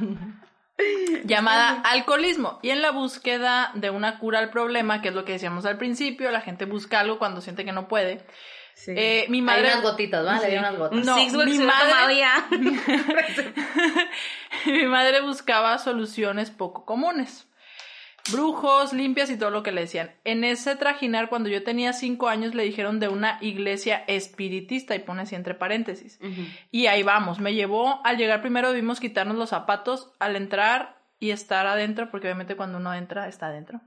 [1.25, 2.59] llamada alcoholismo.
[2.61, 5.77] Y en la búsqueda de una cura al problema, que es lo que decíamos al
[5.77, 8.25] principio, la gente busca algo cuando siente que no puede.
[8.73, 8.91] sí.
[8.95, 9.71] Eh, mi Hay madre...
[9.71, 10.39] unas gotitas, ¿vale?
[10.39, 10.45] Sí.
[10.47, 11.05] Hay unas gotas.
[11.05, 12.47] no, Six mi se lo he madre- tomado ya.
[14.65, 17.47] mi madre buscaba soluciones poco comunes.
[18.31, 20.11] Brujos, limpias y todo lo que le decían.
[20.23, 24.99] En ese trajinar, cuando yo tenía cinco años, le dijeron de una iglesia espiritista, y
[24.99, 26.19] pone así entre paréntesis.
[26.71, 31.31] Y ahí vamos, me llevó, al llegar primero debimos quitarnos los zapatos, al entrar y
[31.31, 33.81] estar adentro, porque obviamente cuando uno entra, está adentro.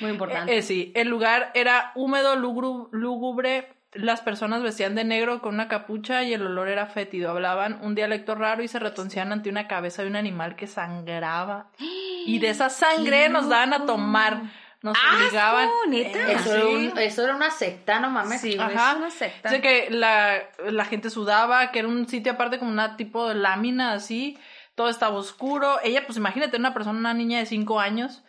[0.00, 0.52] Muy importante.
[0.52, 5.68] Eh, eh, sí, el lugar era húmedo, lúgubre, las personas vestían de negro con una
[5.68, 7.30] capucha y el olor era fétido.
[7.30, 11.70] Hablaban un dialecto raro y se retoncían ante una cabeza de un animal que sangraba.
[12.26, 14.42] Y de esa sangre nos daban a tomar.
[14.82, 15.68] Nos obligaban.
[15.88, 16.18] ¿neta?
[16.30, 16.66] Eh, Eso, era sí.
[16.92, 18.40] un- eso era una secta, no mames.
[18.40, 18.92] Sí, Ajá.
[18.92, 19.50] es una secta.
[19.50, 23.34] Dice que la, la gente sudaba, que era un sitio aparte como una tipo de
[23.34, 24.38] lámina así,
[24.74, 25.78] todo estaba oscuro.
[25.82, 28.24] Ella, pues imagínate, una persona, una niña de cinco años,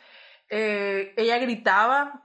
[0.49, 2.23] eh, ella gritaba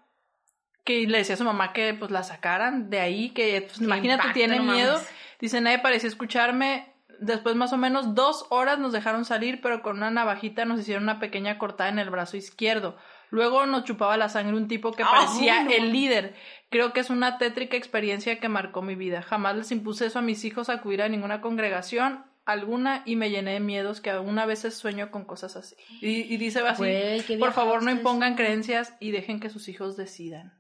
[0.85, 4.23] que le decía a su mamá que pues la sacaran de ahí, que pues imagínate,
[4.23, 4.95] impacto, tiene no miedo.
[4.95, 5.09] mames.
[5.41, 6.93] Dice, nadie parecía escucharme.
[7.21, 11.05] Después más o menos dos horas nos dejaron salir, pero con una navajita nos hicieron
[11.05, 12.97] una pequeña cortada en el brazo izquierdo.
[13.31, 15.71] Luego nos chupaba la sangre un tipo que Ah, parecía no.
[15.71, 16.35] el líder.
[16.71, 19.23] Creo que es una tétrica experiencia que marcó mi vida.
[19.23, 23.29] Jamás les impuse eso a mis hijos a acudir a ninguna congregación alguna y me
[23.31, 25.75] llené de miedos que aún a veces sueño con cosas así.
[26.01, 29.97] Y, y dice así, Güey, por favor no impongan creencias y dejen que sus hijos
[29.97, 30.53] decidan.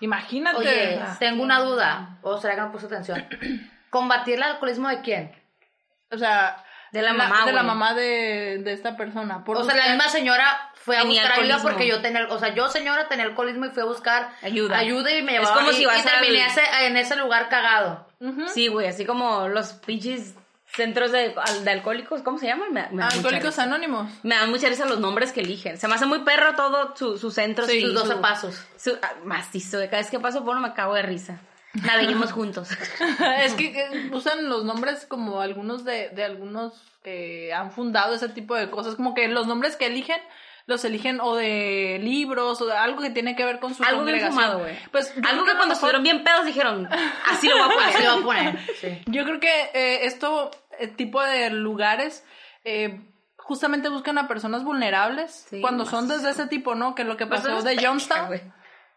[0.00, 0.56] Imagínate.
[0.58, 1.16] Oye, Ah.
[1.20, 2.18] tengo una duda.
[2.22, 3.24] O será que no puse atención.
[3.90, 5.32] ¿Combatir el alcoholismo de quién?
[6.10, 9.44] O sea, De la mamá, de la mamá de, de esta persona.
[9.44, 12.54] Por O sea, la misma señora fue a buscar ayuda porque yo tenía, o sea,
[12.54, 14.76] yo señora tenía alcoholismo y fui a buscar Ayuda.
[14.78, 17.16] ayuda y me Es llevaba como y, si vas y terminé al- ese- en ese
[17.16, 18.08] lugar cagado.
[18.52, 20.34] Sí, güey, así como los pinches
[20.72, 22.72] centros de, de alcohólicos, ¿cómo se llaman?
[22.72, 23.58] Me, me Alcohólicos.
[23.58, 24.08] Anónimos.
[24.22, 25.78] Me dan mucha risa los nombres que eligen.
[25.78, 27.66] Se me hace muy perro todo su, su centro.
[27.66, 28.66] Sí, Sus su- 12 pasos.
[28.76, 29.78] su- ah, macizo.
[29.78, 31.38] de Cada vez que paso por uno me cago de risa.
[31.72, 32.68] Naveguemos juntos.
[33.38, 38.28] es que eh, usan los nombres como algunos de, de algunos que han fundado ese
[38.28, 38.96] tipo de cosas.
[38.96, 40.20] Como que los nombres que eligen
[40.66, 44.04] los eligen o de libros o de algo que tiene que ver con su Algo
[44.04, 44.76] bien fumado, güey.
[44.92, 46.88] Pues Algo que cuando estuvieron bien pedos dijeron,
[47.26, 48.04] así lo voy a Así poner.
[48.04, 48.58] lo voy a poner.
[48.80, 49.02] Sí.
[49.06, 52.24] Yo creo que eh, esto eh, tipo de lugares
[52.64, 53.00] eh,
[53.36, 56.94] justamente buscan a personas vulnerables Sí, cuando son desde ese tipo, ¿no?
[56.94, 58.40] Que lo que pasó de Johnstown.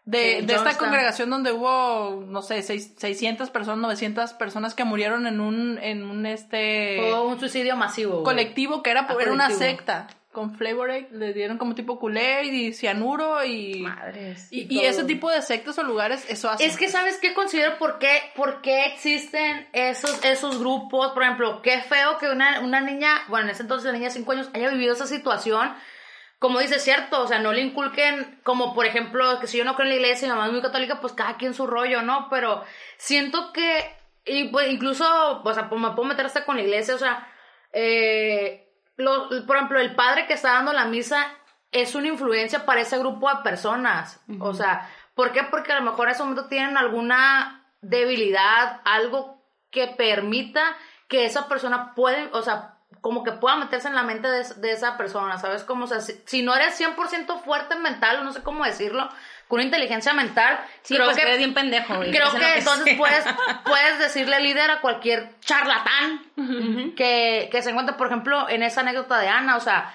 [0.05, 5.27] De, de esta congregación donde hubo, no sé, seis- 600 personas, 900 personas que murieron
[5.27, 8.11] en un, en un este Fue un suicidio masivo.
[8.15, 8.23] güey.
[8.25, 10.07] colectivo que era, Ah, era una secta.
[10.33, 13.81] Con Flavor Aid le dieron como tipo culé y cianuro y...
[13.81, 14.47] Madres.
[14.51, 14.89] Y, y y todo.
[14.89, 16.65] ese tipo de sectas o lugares, eso hace.
[16.65, 17.77] Es que, ¿sabes qué considero?
[17.77, 21.11] ¿Por qué, por qué existen esos, esos grupos?
[21.13, 24.13] Por ejemplo, qué feo que una, una niña, bueno, en ese entonces la niña de
[24.15, 25.71] 5 años, haya vivido esa situación.
[26.43, 29.75] Como dice, cierto, o sea, no le inculquen, como por ejemplo, que si yo no
[29.75, 32.01] creo en la iglesia y mi mamá es muy católica, pues cada quien su rollo,
[32.01, 32.27] ¿no?
[32.29, 32.65] Pero
[32.97, 36.95] siento que, y pues incluso, o sea, pues me puedo meter hasta con la iglesia,
[36.95, 37.25] o sea,
[37.71, 41.31] eh, lo- por ejemplo, el padre que está dando la misa
[41.71, 44.19] es una influencia para ese grupo de personas.
[44.41, 45.43] O sea, ¿por qué?
[45.43, 50.75] Porque a lo mejor en ese momento tienen alguna debilidad, algo que permita
[51.07, 52.72] que esa persona puede, o sea,
[53.03, 55.65] como que pueda meterse en la mente de, de esa persona, ¿sabes?
[55.65, 59.09] Como, o sea, si, si no eres 100% fuerte mental, no sé cómo decirlo,
[59.49, 62.11] con una inteligencia mental, Sí, creo pues que que eres bien pendejo, güey.
[62.11, 63.25] Creo que es- entonces puedes,
[63.65, 66.21] puedes decirle líder a cualquier charlatán
[66.95, 69.93] que, que se encuentre, por ejemplo, en esa anécdota de Ana, o sea,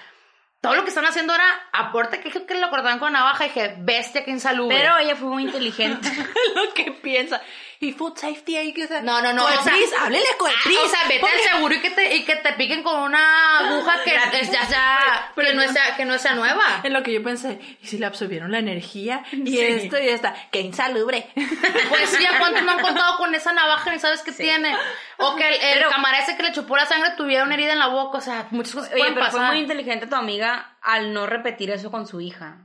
[0.61, 3.75] todo lo que están haciendo ahora, aporte que, que lo cortaban con navaja y dije,
[3.79, 4.77] bestia, que insalubre.
[4.77, 6.09] Pero ella fue muy inteligente.
[6.55, 7.41] lo que piensa.
[7.81, 9.01] Y food safety ahí que se...
[9.03, 9.45] No, no, no.
[9.45, 10.77] o sea, Coepris, háblele a Coepris.
[10.81, 13.59] ah, O sea, vete al seguro y que te, y que te piquen con una
[13.59, 16.81] aguja que es ya, ya, que no sea, que no sea nueva.
[16.83, 19.23] En lo que yo pensé, ¿y si le absorbieron la energía?
[19.31, 21.29] Y esto y esta, ¡qué insalubre!
[21.33, 24.75] Pues sí, ¿a cuántos no han contado con esa navaja ni sabes qué tiene?
[25.17, 27.71] O que el, el Pero- camarada ese que le chupó la sangre tuviera una herida
[27.71, 29.39] en la boca, o sea, muchas cosas Oye, pueden pero pasar.
[29.39, 32.57] fue muy inteligente tu amiga al no repetir eso con su hija.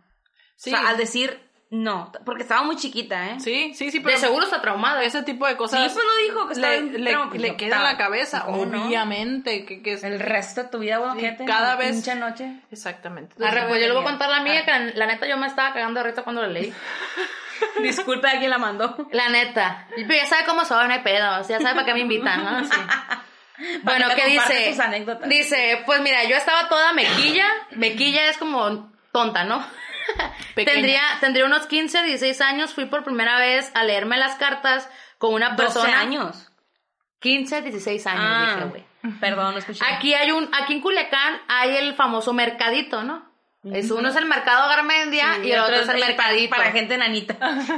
[0.57, 0.75] Sí.
[0.75, 3.41] O sea, al decir no, porque estaba muy chiquita, ¿eh?
[3.41, 5.03] Sí, sí, sí, De pero seguro está traumada.
[5.03, 8.45] ese tipo de Sí, cosas pues lo dijo, que estaba le, queda en la cabeza,
[8.49, 10.05] obviamente, que, que es...
[10.05, 12.61] El resto de tu vida, güey, Sí, cada vez- Pinche noche.
[12.71, 13.35] Exactamente.
[13.45, 15.73] Arre, pues yo le voy a contar la mía, que la, neta yo me estaba
[15.73, 16.73] cagando de risa cuando la leí.
[17.83, 19.09] Disculpe a quien la mandó.
[19.11, 19.87] La neta.
[19.95, 21.41] Pues ya sabe cómo soy, no hay pedo.
[21.41, 22.65] O sea, ya sabe para qué me invitan, ¿no?
[22.65, 22.71] Sí.
[23.85, 24.71] Bueno, ¿qué dice?
[24.71, 25.29] tus anécdotas.
[25.29, 27.47] Dice, pues mira, yo estaba toda mequilla.
[27.71, 29.65] Mequilla es como tonta, ¿no?
[30.55, 32.75] Tendría, tendría unos 15, 16 años.
[32.75, 34.89] Fui por primera vez a leerme las cartas
[35.19, 36.01] con una 12 persona.
[36.01, 36.51] años.
[37.21, 38.85] 15, 16 años, Ah, dije, güey.
[39.21, 39.83] perdón, no escuché.
[39.89, 43.33] Aquí hay un, aquí en Culiacán hay el famoso mercadito, ¿no?
[43.73, 46.55] Es, uno es el mercado Garmendia y el otro es el mercadito.
[46.55, 47.35] Para gente nanita.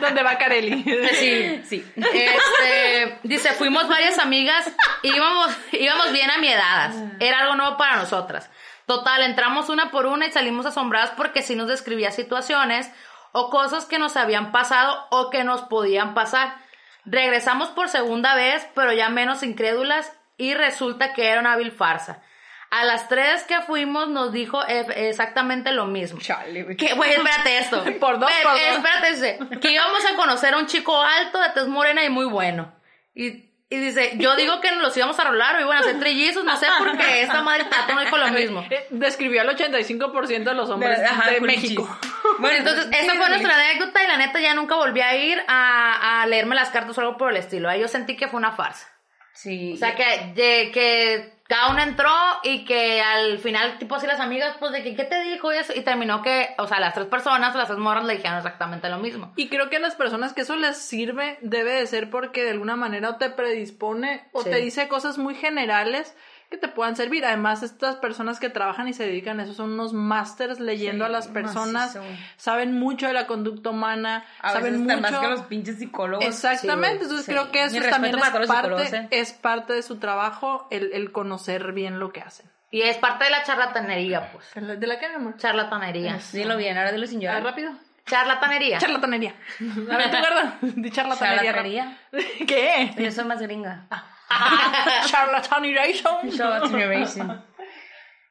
[0.00, 0.82] ¿Dónde va Carelli?
[1.14, 1.62] Sí.
[1.64, 1.84] Sí.
[1.96, 4.70] Este, dice, fuimos varias amigas,
[5.02, 6.96] íbamos, íbamos bien amiedadas.
[7.20, 8.50] Era algo nuevo para nosotras.
[8.86, 12.90] Total, entramos una por una y salimos asombradas porque sí nos describía situaciones
[13.32, 16.56] o cosas que nos habían pasado o que nos podían pasar.
[17.04, 22.22] Regresamos por segunda vez, pero ya menos incrédulas y resulta que era una vil farsa.
[22.70, 26.20] A las tres que fuimos nos dijo e- exactamente lo mismo.
[26.20, 26.74] Chale.
[26.76, 27.84] Que, güey, espérate esto.
[28.00, 28.60] Por dos, por dos.
[28.60, 32.72] Espérate, que íbamos a conocer a un chico alto, de tez morena y muy bueno.
[33.14, 35.98] Y, y dice, yo digo que nos los íbamos a rolar o iban a ser
[35.98, 38.64] trillizos, no sé, porque esta madre Tato no dijo lo mismo.
[38.70, 41.62] Eh, Describió al 85% de los hombres de, Ajá, culichis.
[41.70, 41.98] México.
[42.38, 46.22] Bueno, entonces, esa fue nuestra anécdota y la neta ya nunca volví a ir a,
[46.22, 47.68] a leerme las cartas o algo por el estilo.
[47.68, 48.88] Ahí yo sentí que fue una farsa.
[49.34, 49.74] Sí.
[49.74, 52.10] O sea, que, de- que cada una entró
[52.44, 55.52] y que al final, tipo así las amigas, pues de que, ¿qué te dijo?
[55.52, 58.38] Y, eso, y terminó que, o sea, las tres personas, las tres morras le dijeron
[58.38, 59.32] exactamente lo mismo.
[59.36, 62.50] Y creo que a las personas que eso les sirve debe de ser porque de
[62.52, 64.50] alguna manera o te predispone o Sí.
[64.50, 66.16] te dice cosas muy generales
[66.52, 67.24] que te puedan servir.
[67.24, 71.08] Además, estas personas que trabajan y se dedican a eso son unos másters leyendo Sí,
[71.08, 72.04] a las personas, macizo.
[72.36, 75.12] saben mucho de la conducta humana, a saben veces mucho.
[75.12, 76.24] más que los pinches psicólogos.
[76.24, 77.32] Exactamente, Sí, entonces sí.
[77.32, 79.08] creo que Mi eso también es parte, ¿eh?
[79.10, 82.46] es parte de su trabajo el, el conocer bien lo que hacen.
[82.70, 84.46] Y es parte de la charlatanería, pues.
[84.54, 85.36] ¿De la que, mi amor?
[85.36, 86.18] Charlatanería.
[86.32, 87.42] Dilo bien, ahora dilo sin Ah, llorar.
[87.42, 87.72] rápido.
[88.06, 88.78] Charlatanería.
[88.78, 89.34] Charlatanería.
[89.90, 90.66] A ver, ¿tú?
[90.80, 91.52] Di charlatanería.
[91.52, 91.98] Charlatanería.
[92.46, 92.92] ¿Qué?
[92.98, 93.86] Yo soy más gringa.
[95.06, 96.30] Charlataneration.
[96.30, 97.44] Charlataneration.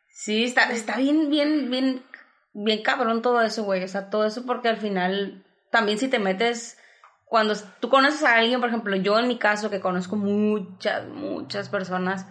[0.10, 2.04] Sí, está, está bien, bien, bien,
[2.54, 3.84] bien cabrón todo eso, güey.
[3.84, 6.78] O sea, todo eso porque al final, también si te metes,
[7.26, 11.70] cuando tú conoces a alguien, por ejemplo, yo en mi caso, que conozco muchas, muchas
[11.70, 12.28] personas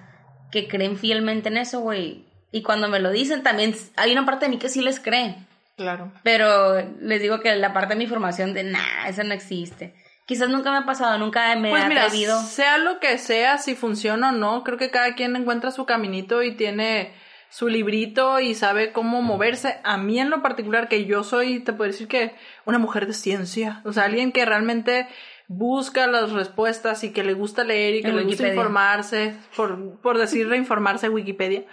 [0.51, 2.27] que creen fielmente en eso, güey.
[2.53, 5.47] Y cuando me lo dicen, también hay una parte de mí que sí les cree.
[5.77, 6.13] Claro.
[6.23, 9.95] Pero les digo que la parte de mi formación de, nah, eso no existe.
[10.27, 12.41] Quizás nunca me ha pasado, nunca me Pues he mira, atrevido.
[12.43, 16.43] sea lo que sea, si funciona o no, creo que cada quien encuentra su caminito
[16.43, 17.13] y tiene
[17.49, 19.81] su librito y sabe cómo moverse.
[19.83, 22.33] A mí en lo particular, que yo soy, te puedo decir que
[22.65, 25.09] una mujer de ciencia, o sea, alguien que realmente
[25.49, 30.01] busca las respuestas y que le gusta leer y que En le gusta informarse, por,
[30.01, 31.65] por decirle informarse Wikipedia,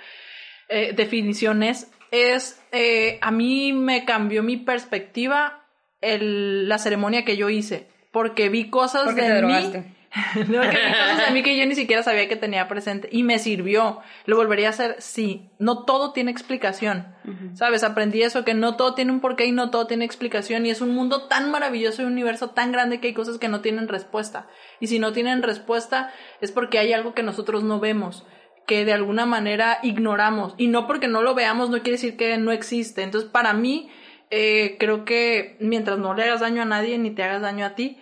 [0.68, 5.64] eh, definiciones, es, eh, a mí me cambió mi perspectiva
[6.02, 9.54] el, la ceremonia que yo hice, porque vi cosas Porque de te mí
[10.48, 13.22] no, que vi cosas de mí que yo ni siquiera sabía que tenía presente y
[13.22, 14.00] me sirvió.
[14.26, 14.96] ¿Lo volvería a hacer?
[14.98, 15.52] Sí.
[15.60, 17.06] No todo tiene explicación.
[17.54, 17.84] ¿Sabes?
[17.84, 20.66] Aprendí eso, que no todo tiene un porqué y no todo tiene explicación.
[20.66, 23.50] Y es un mundo tan maravilloso y un universo tan grande que hay cosas que
[23.50, 24.48] no tienen respuesta.
[24.80, 28.26] Y si no tienen respuesta es porque hay algo que nosotros no vemos
[28.66, 30.56] que de alguna manera ignoramos.
[30.58, 33.04] Y no porque no lo veamos no quiere decir que no existe.
[33.04, 33.92] Entonces, para mí,
[34.32, 37.76] eh, creo que mientras no le hagas daño a nadie ni te hagas daño a
[37.76, 37.98] ti,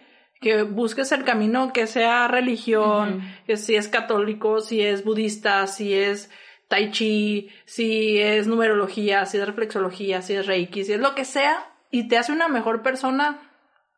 [0.46, 5.96] que busques el camino que sea religión, que si es católico, si es budista, si
[5.96, 6.30] es
[6.68, 11.26] tai chi, si es numerología, si es reflexología, si es reiki, si es lo que
[11.26, 13.40] sea, y te hace una mejor persona,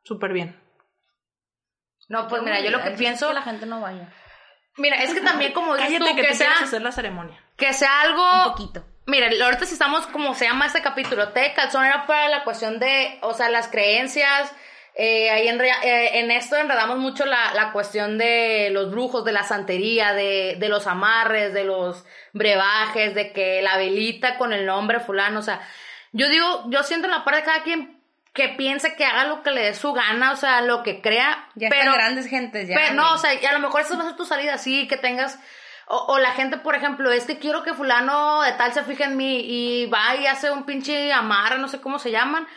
[0.04, 0.56] súper bien.
[2.08, 3.28] No, pues mira, yo lo que Es pienso.
[3.28, 4.10] que la gente no vaya.
[4.78, 7.38] Mira, es que también como dices Cállate tú, que, que, sea, hacer la ceremonia.
[7.58, 8.54] que sea Un algo.
[8.56, 8.86] poquito.
[9.06, 12.46] Mira, ahorita si estamos, como se llama este capítulo, té de calzón era para la
[12.46, 14.54] cuestión de, o sea, las creencias.
[15.00, 19.32] Eh, ahí en, eh, en esto enredamos mucho la, la cuestión de los brujos, de
[19.32, 24.66] la santería, de, de los amarres, de los brebajes, de que la velita con el
[24.66, 25.62] nombre fulano, o sea,
[26.14, 28.02] yo digo, yo siento en la parte de cada quien
[28.34, 31.48] que piense que haga lo que le dé su gana, o sea, lo que crea,
[31.54, 31.82] Ya pero...
[31.82, 32.76] están grandes gentes, ya.
[32.76, 34.88] Pero no, o sea, y a lo mejor esa va a ser tu salida, sí,
[34.88, 35.40] que tengas.
[35.88, 39.04] O, o la gente, por ejemplo, es que quiero que fulano de tal se fije
[39.06, 42.48] en mí y va y hace un pinche amarre, no sé cómo se llaman.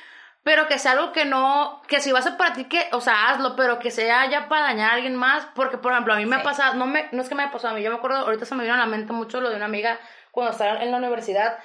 [0.42, 3.28] Pero que sea algo que no, que si va a para ti, que, o sea,
[3.28, 5.46] hazlo, pero que sea ya para dañar a alguien más.
[5.54, 6.44] Porque, por ejemplo, a mí me ha Sí.
[6.44, 8.46] pasado, no, me, no es que me haya pasado a mí, yo me acuerdo, ahorita
[8.46, 9.98] se me vino a la mente mucho lo de una amiga
[10.30, 11.58] cuando estaba en la universidad,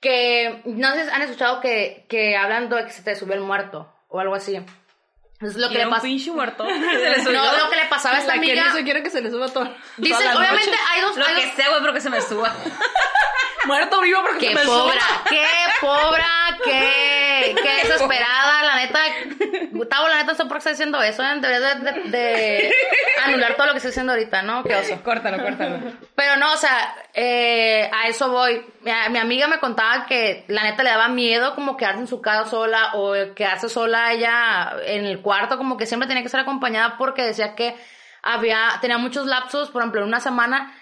[0.00, 3.40] que no sé si han escuchado que, que hablan de que se te sube el
[3.42, 4.56] muerto o algo así.
[5.34, 6.64] Entonces, lo que le un pinche muerto.
[6.66, 8.64] No, lo que le pasaba a esta La amiga.
[8.64, 9.72] dice quiere que se le suba todo.
[9.98, 10.80] Dice, toda la obviamente noche.
[10.92, 12.52] hay dos, Lo hay que dos- sea, güey, pero que se me suba.
[13.66, 14.98] Muerto vivo porque Qué me pobre,
[15.28, 15.46] qué
[15.80, 16.22] pobre,
[16.64, 18.98] qué, qué desesperada, la neta.
[19.72, 21.34] Gustavo, la neta, no sé por qué está diciendo eso, ¿eh?
[21.40, 22.74] Deberías de, de- de
[23.24, 24.62] anular todo lo que estoy diciendo ahorita, ¿no?
[24.62, 25.02] Qué oso.
[25.02, 25.78] córtalo, córtalo.
[26.14, 28.64] Pero no, o sea, eh, a eso voy.
[28.82, 32.20] Mi, mi amiga me contaba que la neta le daba miedo como quedarse en su
[32.22, 36.40] casa sola o quedarse sola ella en el cuarto, como que siempre tenía que ser
[36.40, 37.76] acompañada porque decía que
[38.22, 40.72] había, tenía muchos lapsos, por ejemplo, en una semana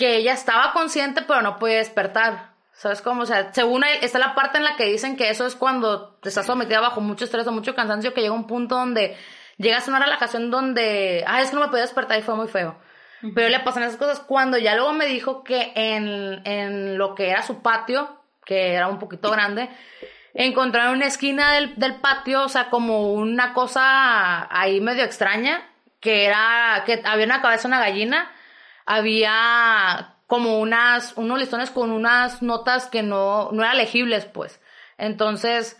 [0.00, 2.54] que ella estaba consciente pero no podía despertar.
[2.72, 3.22] ¿Sabes cómo?
[3.22, 6.14] O sea, según él, está la parte en la que dicen que eso es cuando
[6.22, 9.18] te estás sometida bajo mucho estrés o mucho cansancio, que llega un punto donde
[9.58, 12.48] llegas a una relajación donde, ay, es que no me podía despertar y fue muy
[12.48, 12.78] feo.
[13.34, 17.28] Pero le pasan esas cosas cuando ya luego me dijo que en, en lo que
[17.28, 19.68] era su patio, que era un poquito grande,
[20.32, 25.68] encontraron una esquina del, del patio, o sea, como una cosa ahí medio extraña,
[26.00, 28.32] que era, que había una cabeza de una gallina,
[28.96, 34.60] había como unas, unos listones con unas notas que no, no eran legibles, pues.
[34.98, 35.76] Entonces,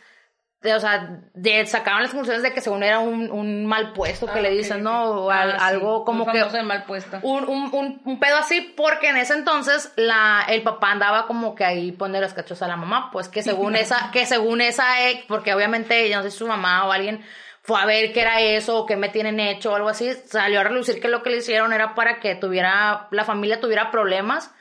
[0.62, 4.26] de- o sea, de, sacaron las conclusiones de que según era un, un mal puesto
[4.26, 4.82] que Ah, le dicen.
[4.82, 5.04] ¿no?
[5.04, 7.18] O al- Ah, sí, algo como que mal puesto.
[7.22, 11.64] un, un, un, pedo así, porque en ese entonces la, el papá andaba como que
[11.64, 15.54] ahí pone los cachos a la mamá, pues que según esa, que según esa porque
[15.54, 17.24] obviamente yo no sé si su mamá o alguien
[17.70, 20.58] fue a ver qué era eso o qué me tienen hecho o algo así, salió
[20.58, 24.52] a relucir que lo que le hicieron era para que tuviera, la familia tuviera problemas,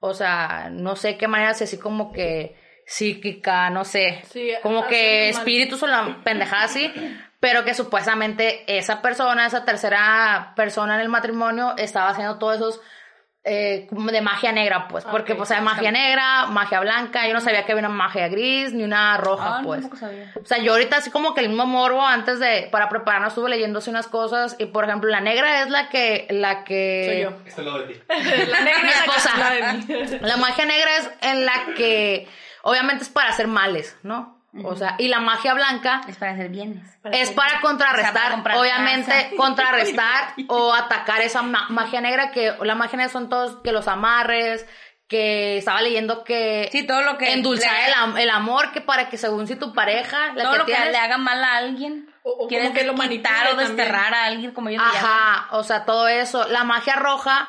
[0.00, 5.30] o sea, no sé qué manera, así como que psíquica, no sé, Sí, como que
[5.32, 5.38] mal.
[5.40, 6.92] espíritus o la pendejada así,
[7.38, 12.80] pero que supuestamente esa persona, esa tercera persona en el matrimonio, estaba haciendo todos esos
[13.48, 17.34] eh, como de magia negra, pues, porque Ok, pues hay magia negra, magia blanca, yo
[17.34, 19.80] no sabía que había una magia gris ni una roja, Ah, no, pues.
[19.80, 20.32] tampoco sabía.
[20.40, 23.50] O sea, yo ahorita así como que el mismo morbo antes de, para prepararnos estuve
[23.50, 27.04] leyendo así unas cosas y por ejemplo la negra es la que, la que...
[27.06, 27.42] Soy yo.
[27.46, 28.00] Este lo de ti.
[28.48, 30.18] La negra Mi es de mí.
[30.22, 32.28] La magia negra es en la que
[32.62, 34.37] obviamente es para hacer males, ¿no?
[34.64, 36.82] O sea, y la magia blanca Es para hacer bienes.
[37.12, 39.28] es para contrarrestar, O sea, para comprar obviamente casa.
[39.36, 43.86] contrarrestar o atacar esa ma- magia negra que la magia negra son todos que los
[43.88, 44.66] amarres,
[45.06, 49.08] que estaba leyendo que Sí, todo lo que endulzar le- el, el amor que para
[49.10, 52.08] que según si tu pareja la Todo que lo que le haga mal a alguien.
[52.22, 53.76] O- o como que lo manipule o también.
[53.76, 54.86] desterrar a alguien, como llaman.
[54.88, 56.46] Ajá, o sea, todo eso.
[56.48, 57.48] La magia roja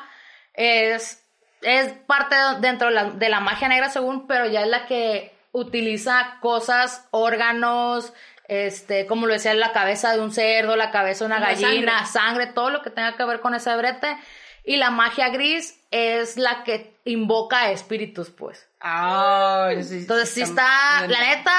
[0.54, 1.22] es,
[1.62, 5.34] es parte dentro de la, de la magia negra según, pero ya es la que
[5.52, 8.12] utiliza cosas, órganos,
[8.48, 12.46] este, como lo decía, la cabeza de un cerdo, la cabeza de una gallina, sangre.
[12.46, 14.16] todo lo que tenga que ver con ese brete.
[14.64, 18.68] Y la magia gris es la que invoca espíritus, pues.
[18.80, 21.52] Ah, sí, Entonces sí está, la neta,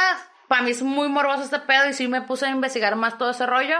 [0.48, 3.32] para mí es muy morboso este pedo y sí me puse a investigar más todo
[3.32, 3.78] ese rollo.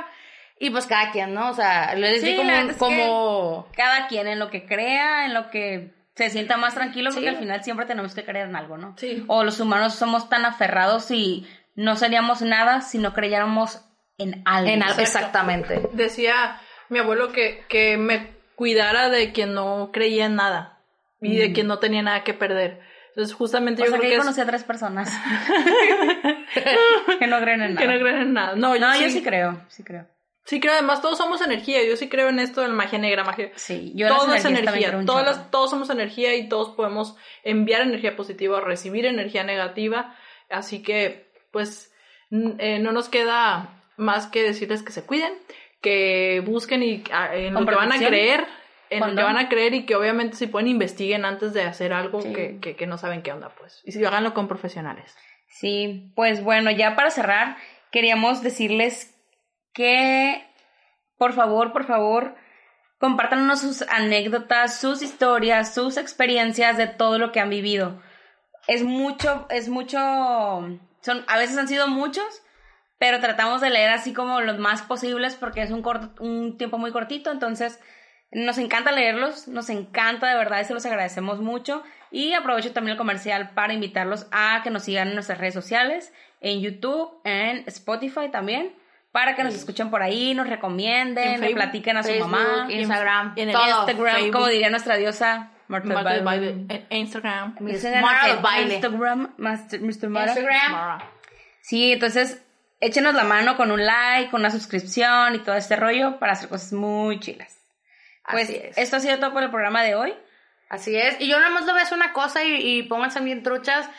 [0.58, 1.50] Y pues cada quien, ¿no?
[1.50, 3.68] O sea, les Sí, di como, como...
[3.76, 7.36] Cada quien en lo que crea, en lo que se sienta más tranquilo, porque Sí.
[7.36, 8.96] al final siempre tenemos que creer en algo, ¿no?
[8.98, 9.24] Sí.
[9.28, 13.82] O los humanos somos tan aferrados y no seríamos nada si no creyéramos
[14.18, 14.70] en algo.
[14.70, 15.82] En algo, exactamente.
[15.94, 16.60] Decía
[16.90, 20.80] mi abuelo que, que me cuidara de quien no creía en nada
[21.22, 22.82] y de quien no tenía nada que perder.
[23.10, 25.10] Entonces, justamente O yo sea, que creo yo que, conocí a tres personas
[27.20, 27.98] que no creen en es, que nada.
[27.98, 28.56] no creen en nada.
[28.56, 30.06] No, yo, No, sí, yo sí creo, sí creo.
[30.46, 30.74] Sí creo.
[30.74, 31.84] Además, todos somos energía.
[31.84, 33.52] Yo sí creo en esto de la magia negra, magia.
[33.56, 35.04] Sí, yo en las energía.
[35.06, 40.16] Todas las- todos somos energía y todos podemos enviar energía positiva o recibir energía negativa.
[40.50, 41.94] Así que, pues,
[42.32, 45.34] eh, no nos queda más que decirles que se cuiden,
[45.82, 48.46] que busquen y ah, en Con lo que van a creer,
[48.90, 51.94] en lo que van a creer y que obviamente si pueden investiguen antes de hacer
[51.94, 52.34] algo Sí.
[52.34, 53.82] que, que, que no saben qué onda, pues.
[53.86, 55.16] Y si háganlo con profesionales.
[55.48, 57.58] Sí, pues bueno, ya para cerrar,
[57.92, 59.14] queríamos decirles
[59.74, 60.46] que,
[61.18, 62.36] por favor, por favor,
[63.00, 68.02] compártanos sus anécdotas, sus historias, sus experiencias de todo lo que han vivido.
[68.68, 69.98] es mucho, es mucho,
[71.02, 72.44] son, a veces han sido muchos,
[73.00, 76.78] pero tratamos de leer así como los más posibles porque es un, corto, un tiempo
[76.78, 77.80] muy cortito, entonces
[78.32, 81.84] nos encanta leerlos, nos encanta de verdad y se los agradecemos mucho.
[82.12, 86.14] Y aprovecho también el comercial para invitarlos a que nos sigan en nuestras redes sociales,
[86.40, 88.74] en YouTube, en Spotify también,
[89.12, 92.30] para que nos escuchen por ahí, nos recomienden, En le Facebook, platiquen a su Facebook,
[92.32, 93.68] mamá, Instagram, en el todo.
[93.88, 94.32] Instagram, Facebook.
[94.34, 96.52] como diría nuestra diosa Marta Marta del Baile.
[96.68, 97.56] Baile en Instagram.
[98.02, 98.74] Mara en del Baile.
[98.76, 100.10] Instagram, Master- Mr.
[100.10, 100.26] Mara.
[100.34, 100.72] Instagram.
[100.72, 101.10] Mara.
[101.62, 102.42] Sí, entonces
[102.80, 106.50] échenos la mano con un like, con una suscripción y todo este rollo para hacer
[106.50, 107.58] cosas muy chilas.
[108.30, 108.78] Pues Así es.
[108.78, 110.14] esto ha sido todo por el programa de hoy.
[110.70, 111.20] Así es.
[111.20, 113.90] Y yo nada más le voy a decir una cosa y, y pónganse bien truchas.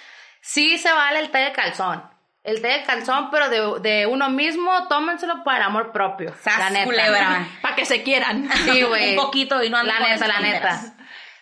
[0.40, 2.02] Sí se vale el té de calzón.
[2.44, 6.34] El té de calzón, pero de, de uno mismo, tómenselo para el amor propio.
[6.42, 6.84] Sas, la neta.
[6.84, 7.46] culebra.
[7.62, 8.48] Para que se quieran.
[8.64, 9.10] Sí, güey.
[9.10, 10.94] Un poquito y no anden La neta, la neta.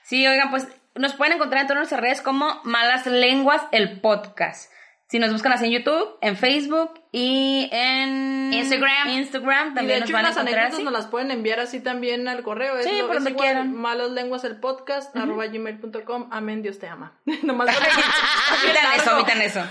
[0.03, 4.70] Sí, oigan, pues nos pueden encontrar en todas nuestras redes como Malas Lenguas, el podcast.
[5.11, 9.08] Si nos buscan así en YouTube, en Facebook y en Instagram.
[9.08, 10.84] Instagram Y de también nos hecho, van a encontrar anécdotas así.
[10.84, 12.78] nos las pueden enviar así también al correo.
[12.78, 13.74] Es Sí, lo- por donde quieran.
[13.74, 16.28] Malas lenguas el podcast, arroba gmail.com.
[16.30, 17.12] Amén, Dios te ama.
[17.42, 17.68] Nomás
[18.64, 19.62] Omitan eso, omitan eso.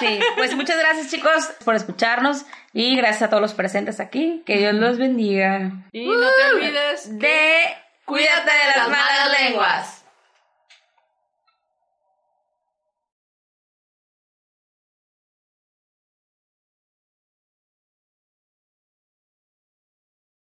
[0.00, 4.42] Sí, pues muchas gracias chicos por escucharnos y gracias a todos los presentes aquí.
[4.44, 5.70] Que Dios los bendiga.
[5.92, 7.60] Y no te olvides De
[8.04, 9.97] cuídate de las malas lenguas.